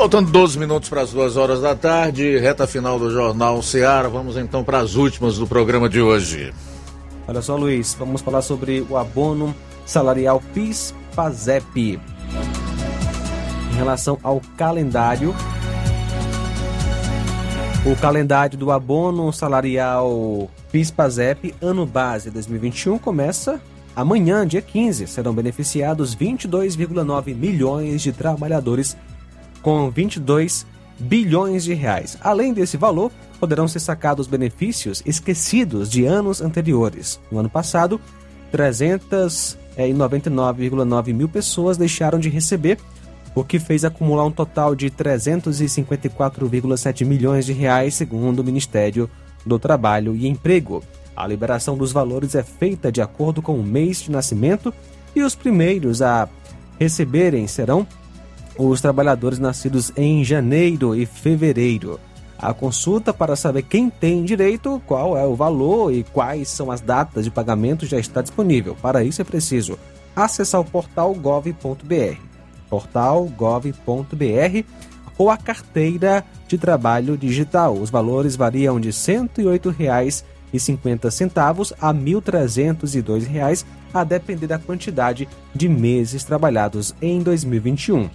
[0.00, 4.08] Faltando 12 minutos para as duas horas da tarde, reta final do Jornal Ceará.
[4.08, 6.54] Vamos então para as últimas do programa de hoje.
[7.28, 9.54] Olha só, Luiz, vamos falar sobre o abono
[9.84, 12.00] salarial PIS-PASEP.
[13.70, 15.34] Em relação ao calendário,
[17.84, 23.60] o calendário do abono salarial PIS-PASEP ano base 2021 começa
[23.94, 25.06] amanhã, dia 15.
[25.08, 28.96] Serão beneficiados 22,9 milhões de trabalhadores
[29.62, 30.66] com 22
[30.98, 32.18] bilhões de reais.
[32.20, 37.18] Além desse valor, poderão ser sacados benefícios esquecidos de anos anteriores.
[37.32, 37.98] No ano passado,
[38.52, 42.76] 399,9 mil pessoas deixaram de receber,
[43.34, 49.08] o que fez acumular um total de 354,7 milhões de reais, segundo o Ministério
[49.46, 50.82] do Trabalho e Emprego.
[51.16, 54.74] A liberação dos valores é feita de acordo com o mês de nascimento
[55.14, 56.28] e os primeiros a
[56.78, 57.86] receberem serão
[58.68, 61.98] os trabalhadores nascidos em janeiro e fevereiro.
[62.38, 66.80] A consulta para saber quem tem direito, qual é o valor e quais são as
[66.80, 68.74] datas de pagamento já está disponível.
[68.80, 69.78] Para isso é preciso
[70.16, 72.16] acessar o portal gov.br,
[72.68, 74.64] portal.gov.br
[75.18, 77.74] ou a carteira de trabalho digital.
[77.74, 86.24] Os valores variam de R$ 108,50 a R$ 1.302, a depender da quantidade de meses
[86.24, 88.08] trabalhados em 2021.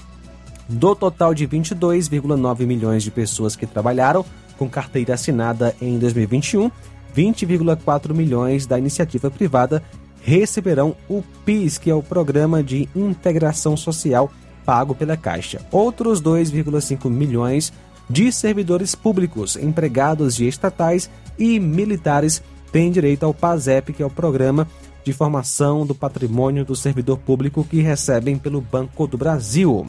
[0.68, 4.26] Do total de 22,9 milhões de pessoas que trabalharam
[4.58, 6.72] com carteira assinada em 2021,
[7.16, 9.84] 20,4 milhões da iniciativa privada
[10.22, 14.32] receberão o PIS, que é o Programa de Integração Social
[14.66, 15.62] pago pela Caixa.
[15.72, 17.72] Outros 2,5 milhões
[18.10, 24.10] de servidores públicos, empregados de estatais e militares têm direito ao PASEP, que é o
[24.10, 24.68] Programa
[25.04, 29.88] de Formação do Patrimônio do Servidor Público que recebem pelo Banco do Brasil.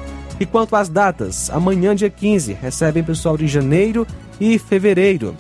[0.40, 4.07] E quanto às datas, amanhã, dia 15, recebem pessoal de janeiro
[4.40, 5.36] e fevereiro.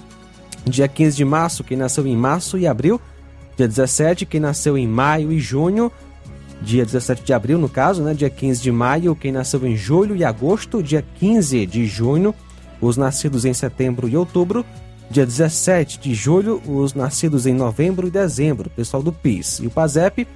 [0.64, 3.00] Dia 15 de março, quem nasceu em março e abril.
[3.56, 5.90] Dia 17, quem nasceu em maio e junho
[6.62, 8.14] dia 17 de abril, no caso, né?
[8.14, 12.34] Dia 15 de maio, quem nasceu em julho e agosto, dia 15 de junho,
[12.82, 14.66] os nascidos em setembro e outubro,
[15.08, 19.60] dia 17 de julho, os nascidos em novembro e dezembro, pessoal do PIS.
[19.60, 20.26] E o PASEP,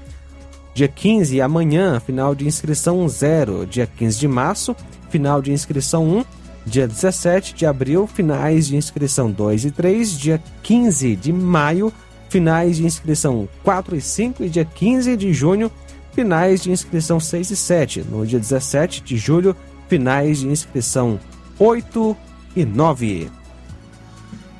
[0.73, 4.77] dia 15, amanhã, final de inscrição 0, dia 15 de março,
[5.11, 6.25] final de inscrição 1,
[6.65, 11.93] dia 17 de abril, finais de inscrição 2 e 3, dia 15 de maio,
[12.29, 15.71] finais de inscrição 4 e 5 e dia 15 de junho,
[16.13, 18.01] finais de inscrição 6 e 7.
[18.03, 19.57] No dia 17 de julho,
[19.89, 21.19] finais de inscrição
[21.59, 22.26] 8 e
[22.65, 23.31] 9.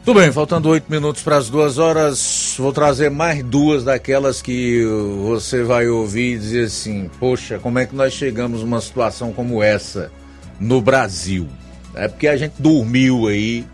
[0.05, 4.85] Tudo bem, faltando oito minutos para as duas horas, vou trazer mais duas daquelas que
[5.25, 9.63] você vai ouvir e dizer assim: Poxa, como é que nós chegamos numa situação como
[9.63, 10.13] essa
[10.61, 11.49] no Brasil?
[11.95, 13.67] É porque a gente dormiu aí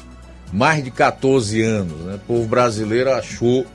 [0.52, 2.14] mais de 14 anos, né?
[2.14, 3.66] O povo brasileiro achou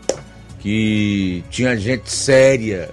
[0.59, 2.89] que tinha gente séria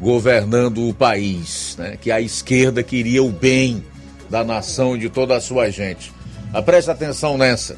[0.00, 1.96] governando o país, né?
[2.00, 3.84] que a esquerda queria o bem
[4.30, 6.12] da nação e de toda a sua gente.
[6.52, 7.76] Mas preste atenção nessa.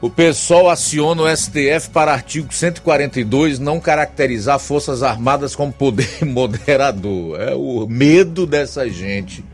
[0.00, 7.38] O PSOL aciona o STF para artigo 142 não caracterizar Forças Armadas como poder moderador.
[7.38, 9.44] É o medo dessa gente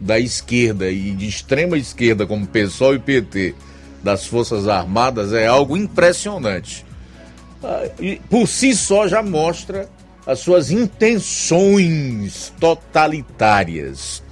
[0.00, 3.56] da esquerda e de extrema esquerda, como PSOL e PT,
[4.02, 6.86] das Forças Armadas, é algo impressionante.
[7.62, 7.90] Ah,
[8.30, 9.88] por si só já mostra
[10.24, 14.22] as suas intenções totalitárias.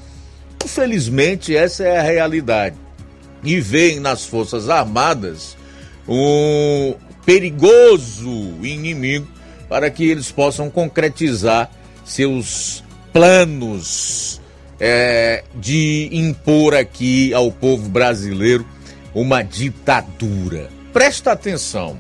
[0.64, 2.76] Infelizmente, essa é a realidade.
[3.46, 5.56] E veem nas Forças Armadas
[6.08, 6.94] um
[7.24, 8.28] perigoso
[8.60, 9.28] inimigo
[9.68, 11.70] para que eles possam concretizar
[12.04, 12.82] seus
[13.12, 14.40] planos
[14.80, 18.66] é, de impor aqui ao povo brasileiro
[19.14, 20.68] uma ditadura.
[20.92, 21.96] Presta atenção.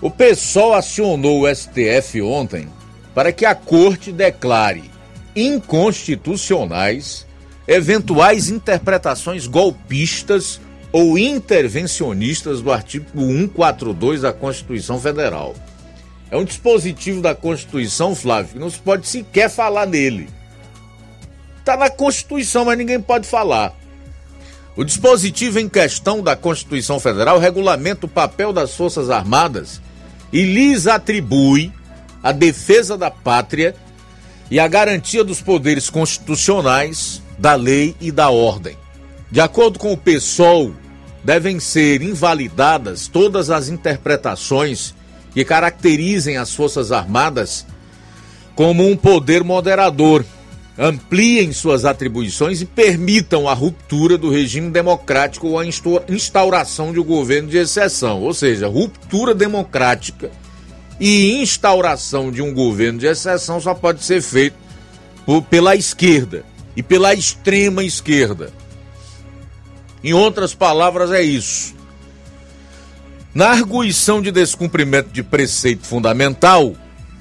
[0.00, 2.68] O PSOL acionou o STF ontem
[3.14, 4.90] para que a corte declare
[5.34, 7.26] inconstitucionais
[7.72, 10.60] eventuais interpretações golpistas
[10.92, 15.54] ou intervencionistas do artigo 142 da Constituição Federal.
[16.30, 20.28] É um dispositivo da Constituição, Flávio, que não se pode sequer falar nele.
[21.58, 23.74] Está na Constituição, mas ninguém pode falar.
[24.76, 29.80] O dispositivo em questão da Constituição Federal regulamenta o papel das Forças Armadas
[30.32, 31.72] e lhes atribui
[32.22, 33.74] a defesa da pátria
[34.50, 38.76] e a garantia dos poderes constitucionais, da lei e da ordem.
[39.28, 40.72] De acordo com o PSOL,
[41.24, 44.94] devem ser invalidadas todas as interpretações
[45.34, 47.66] que caracterizem as Forças Armadas
[48.54, 50.24] como um poder moderador,
[50.78, 57.04] ampliem suas atribuições e permitam a ruptura do regime democrático ou a instauração de um
[57.04, 60.30] governo de exceção, ou seja, ruptura democrática
[61.00, 64.54] e instauração de um governo de exceção só pode ser feito
[65.50, 68.52] pela esquerda e pela extrema esquerda.
[70.02, 71.74] Em outras palavras, é isso.
[73.34, 76.74] Na arguição de descumprimento de preceito fundamental,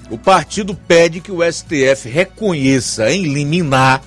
[0.10, 4.04] o partido pede que o STF reconheça em liminar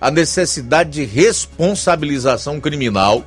[0.00, 3.24] a necessidade de responsabilização criminal,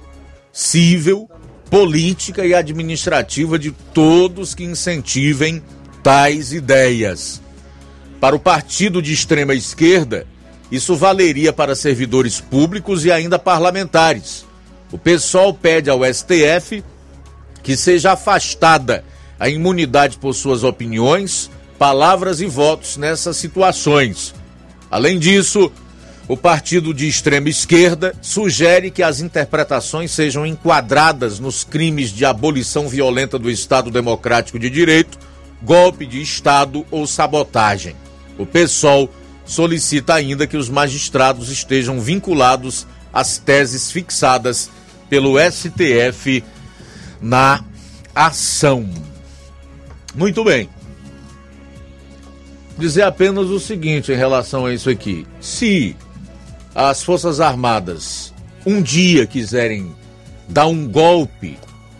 [0.54, 1.30] civil,
[1.70, 5.64] política e administrativa de todos que incentivem
[6.04, 7.42] tais ideias.
[8.20, 10.28] Para o partido de extrema esquerda,
[10.72, 14.46] isso valeria para servidores públicos e ainda parlamentares.
[14.92, 16.84] O PSOL pede ao STF
[17.62, 19.04] que seja afastada
[19.40, 24.34] a imunidade por suas opiniões, palavras e votos nessas situações.
[24.90, 25.72] Além disso,
[26.28, 32.88] o partido de extrema esquerda sugere que as interpretações sejam enquadradas nos crimes de abolição
[32.88, 35.18] violenta do Estado Democrático de Direito,
[35.62, 37.96] golpe de Estado ou sabotagem.
[38.38, 39.10] O PSOL
[39.46, 44.70] solicita ainda que os magistrados estejam vinculados às teses fixadas
[45.10, 46.44] pelo STF
[47.22, 47.64] na
[48.16, 48.90] ação.
[50.16, 50.70] Muito bem
[52.82, 55.26] dizer apenas o seguinte em relação a isso aqui.
[55.40, 55.96] Se
[56.74, 58.34] as Forças Armadas
[58.66, 59.96] um dia quiserem
[60.50, 61.58] dar um golpe,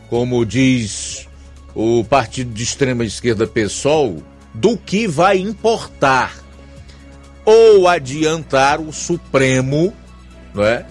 [0.10, 1.28] como diz
[1.74, 4.22] o partido de extrema esquerda PSOL
[4.54, 6.41] do que vai importar
[7.46, 9.94] ou adiantar o Supremo,
[10.54, 10.86] não é?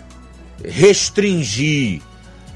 [0.65, 2.03] restringir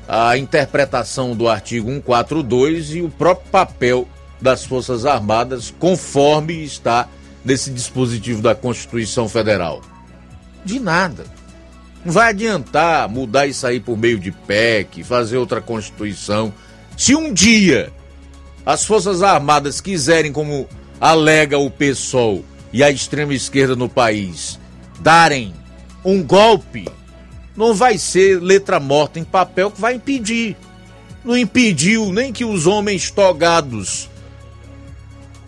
[0.06, 4.08] a interpretação do artigo 142 e o próprio papel
[4.40, 7.08] das Forças Armadas, conforme está
[7.44, 9.80] nesse dispositivo da Constituição Federal.
[10.64, 11.24] De nada.
[12.04, 16.52] Não vai adiantar mudar isso aí por meio de PEC, fazer outra Constituição.
[16.96, 17.90] Se um dia
[18.66, 20.68] as Forças Armadas quiserem, como
[21.00, 22.44] alega o PSOL
[22.74, 24.58] e a extrema esquerda no país,
[24.98, 25.54] darem
[26.04, 26.88] um golpe
[27.56, 30.56] não vai ser letra morta em papel que vai impedir.
[31.24, 34.10] Não impediu nem que os homens togados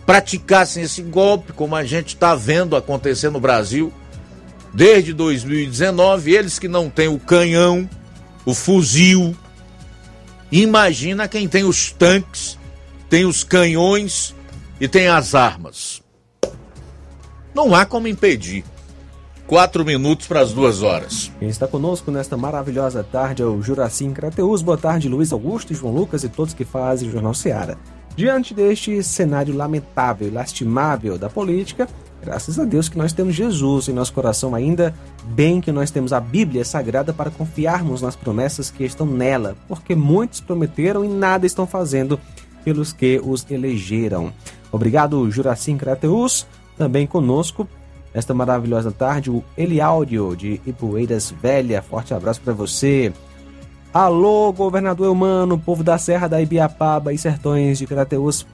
[0.05, 3.91] praticassem esse golpe, como a gente está vendo acontecer no Brasil
[4.73, 6.31] desde 2019.
[6.33, 7.89] Eles que não têm o canhão,
[8.45, 9.35] o fuzil.
[10.49, 12.57] Imagina quem tem os tanques,
[13.09, 14.33] tem os canhões
[14.79, 16.06] e tem as armas.
[17.57, 18.63] Não há como impedir.
[19.47, 21.31] Quatro minutos para as duas horas.
[21.39, 24.61] Quem está conosco nesta maravilhosa tarde é o Juracim Crateus.
[24.61, 27.75] Boa tarde, Luiz Augusto, João Lucas e todos que fazem o Jornal Seara.
[28.15, 31.87] Diante deste cenário lamentável e lastimável da política,
[32.21, 34.93] graças a Deus que nós temos Jesus em nosso coração ainda,
[35.25, 39.95] bem que nós temos a Bíblia Sagrada para confiarmos nas promessas que estão nela, porque
[39.95, 42.19] muitos prometeram e nada estão fazendo
[42.63, 44.31] pelos que os elegeram.
[44.71, 46.45] Obrigado, Juracim Crateus.
[46.77, 47.67] Também conosco
[48.13, 51.81] esta maravilhosa tarde, o Eliáudio de Ipueiras Velha.
[51.81, 53.13] Forte abraço para você.
[53.93, 58.45] Alô, governador humano, povo da Serra da Ibiapaba e Sertões de Crateus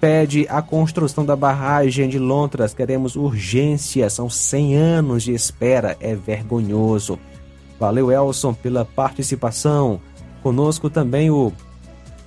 [0.00, 2.74] pede a construção da barragem de Lontras.
[2.74, 7.18] Queremos urgência, são 100 anos de espera, é vergonhoso.
[7.78, 10.00] Valeu, Elson, pela participação.
[10.42, 11.52] Conosco também o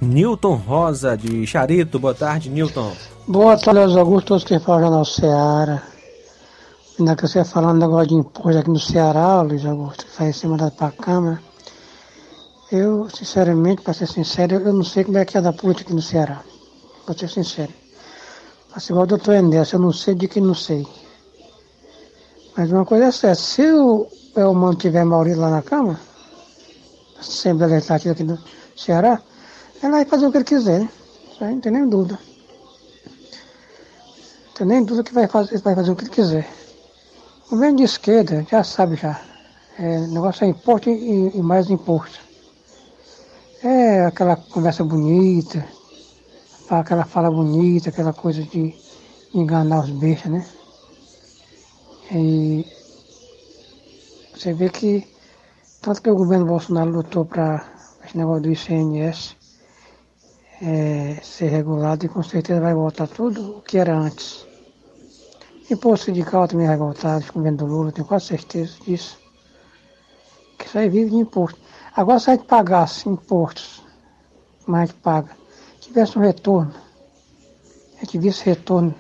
[0.02, 2.00] Newton Rosa de Charito.
[2.00, 2.92] Boa tarde, Newton.
[3.32, 5.84] Boa tarde, Augusto, todos que falam na Ceará.
[6.98, 10.48] Ainda que você falando negócio de imposto aqui no Ceará, Luiz Augusto, que vai ser
[10.48, 11.40] mandado para a Câmara.
[12.72, 15.94] Eu, sinceramente, para ser sincero, eu não sei como é que é da política aqui
[15.94, 16.42] no Ceará.
[17.06, 17.72] Para ser sincero.
[18.74, 20.88] Assim, igual o doutor Enéas, eu não sei de que não sei.
[22.58, 26.00] Mas uma coisa é certa, se o Elmano tiver Maurício lá na Câmara,
[27.20, 28.40] Assembleia Legislativa aqui do
[28.76, 29.22] Ceará,
[29.84, 30.90] ele vai fazer o que ele quiser, né?
[31.42, 32.29] Não tem nem dúvida.
[34.66, 36.48] Nem dúvida que vai fazer, vai fazer o que ele quiser.
[37.48, 39.20] O governo de esquerda já sabe já.
[39.78, 42.20] É, negócio é imposto e, e, mais imposto.
[43.64, 45.66] É aquela conversa bonita,
[46.70, 48.76] aquela fala bonita, aquela coisa de
[49.34, 50.46] enganar os bestas, né?
[52.12, 52.66] E
[54.34, 55.08] você vê que
[55.82, 57.66] tanto que o governo Bolsonaro lutou para
[58.06, 59.36] esse negócio do ICMS
[60.62, 64.49] é, ser regulado e com certeza vai voltar tudo o que era antes.
[65.70, 69.20] Imposto sindical também revoltado com o governo do Lula, tenho quase certeza disso.
[70.58, 71.60] Que isso aí vive de imposto.
[71.96, 73.84] Agora, se a gente pagasse impostos,
[74.66, 75.30] mais a gente paga,
[75.80, 76.74] tivesse um retorno,
[77.98, 78.96] a gente visse retorno,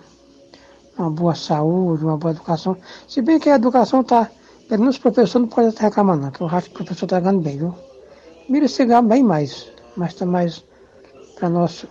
[0.95, 2.77] uma boa saúde, uma boa educação,
[3.07, 4.29] se bem que a educação está,
[4.67, 7.05] pelo menos o professor não pode estar reclamando, não, que eu acho que o professor
[7.05, 7.73] está ganhando bem, viu?
[8.47, 10.63] Mira se ganha bem mais, mas está mais
[11.35, 11.87] para nosso,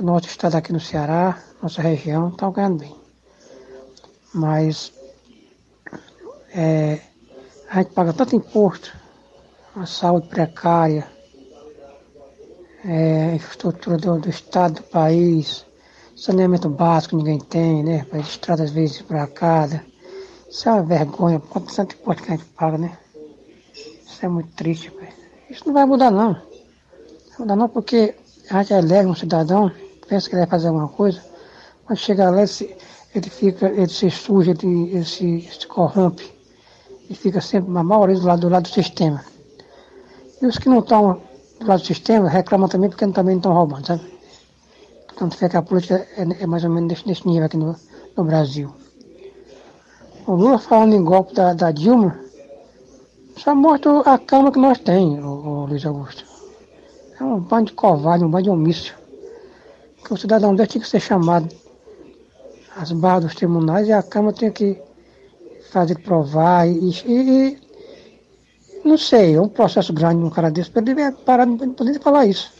[0.00, 3.07] nosso estado aqui no Ceará, nossa região, está ganhando bem
[4.32, 4.92] mas
[6.54, 7.00] é,
[7.68, 8.92] a gente paga tanto imposto,
[9.76, 11.06] a saúde precária,
[12.84, 15.64] é, infraestrutura do, do, estado do país,
[16.16, 18.04] saneamento básico ninguém tem, né?
[18.04, 19.84] Para às vezes para casa.
[20.48, 22.98] Isso é uma vergonha, quanto tanto imposto que a gente paga, né?
[23.74, 25.12] Isso é muito triste, pai.
[25.50, 26.32] Isso não vai mudar não.
[26.32, 28.14] Não mudar não porque
[28.50, 29.70] a gente elege um cidadão,
[30.08, 31.22] pensa que ele vai fazer alguma coisa,
[31.88, 32.74] mas chega lá, se,
[33.14, 36.30] ele fica, ele se suja, ele, ele se, se corrompe,
[37.08, 39.24] e fica sempre, a maioria, do lado, do lado do sistema.
[40.40, 41.20] E os que não estão
[41.58, 44.18] do lado do sistema reclamam também porque também não estão roubando, sabe?
[45.12, 47.74] Então, fica que a política é, é, mais ou menos nesse, nível aqui no,
[48.16, 48.72] no Brasil.
[50.26, 52.20] O Lula falando em golpe da, da Dilma,
[53.36, 56.24] só mostra a cama que nós temos, o, o Luiz Augusto.
[57.18, 58.94] É um bando de covarde, um bando de omício.
[60.04, 61.48] Que o cidadão desse tinha que ser chamado
[62.78, 64.80] as barras dos tribunais e a Câmara tem que
[65.70, 67.58] fazer provar e, e,
[68.84, 72.52] não sei, é um processo grande num cara desse, ele parar de poder falar isso.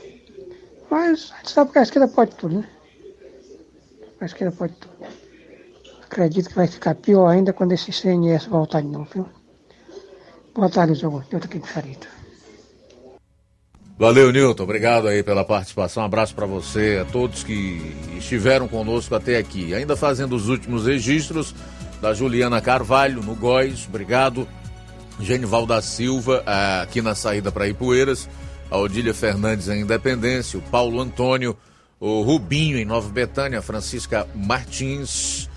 [0.91, 2.69] Mas a gente sabe que a esquerda pode tudo, né?
[4.21, 4.95] A esquerda pode tudo.
[6.03, 9.29] Acredito que vai ficar pior ainda quando esse CNS voltar de novo, viu?
[10.53, 12.18] Boa tarde, Zé Eu tô aqui de Charito.
[13.99, 14.63] Valeu, Nilton.
[14.63, 16.05] Obrigado aí pela participação.
[16.05, 19.75] Um abraço para você, a todos que estiveram conosco até aqui.
[19.75, 21.53] Ainda fazendo os últimos registros
[22.01, 23.87] da Juliana Carvalho, no Góis.
[23.89, 24.47] Obrigado.
[25.19, 28.29] Genival da Silva, ah, aqui na saída para Ipueiras.
[28.71, 30.61] A Odília Fernandes em Independência.
[30.61, 31.57] O Paulo Antônio.
[31.99, 33.59] O Rubinho em Nova Betânia.
[33.59, 35.51] A Francisca Martins.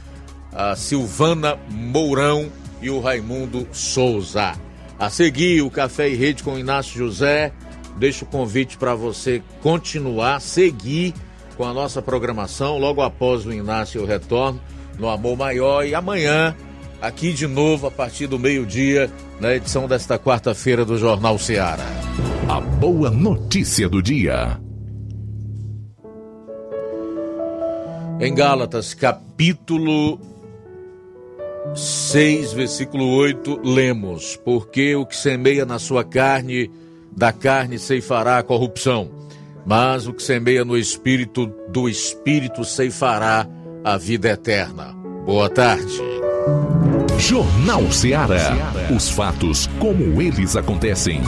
[0.51, 2.51] A Silvana Mourão
[2.81, 4.53] e o Raimundo Souza.
[4.97, 7.53] A seguir, o Café e Rede com Inácio José.
[7.97, 11.13] Deixo o convite para você continuar, seguir
[11.55, 12.77] com a nossa programação.
[12.77, 14.59] Logo após o Inácio eu retorno
[14.97, 15.85] no Amor Maior.
[15.85, 16.55] E amanhã,
[17.01, 21.84] aqui de novo, a partir do meio-dia, na edição desta quarta-feira do Jornal Seara.
[22.47, 24.59] A boa notícia do dia.
[28.19, 30.19] Em Gálatas, capítulo
[31.73, 36.69] 6, versículo 8, lemos: Porque o que semeia na sua carne,
[37.11, 39.09] da carne ceifará a corrupção,
[39.65, 43.47] mas o que semeia no espírito, do espírito ceifará
[43.83, 44.95] a vida eterna.
[45.25, 45.99] Boa tarde.
[47.17, 48.73] Jornal Ceará.
[48.95, 51.21] Os fatos como eles acontecem.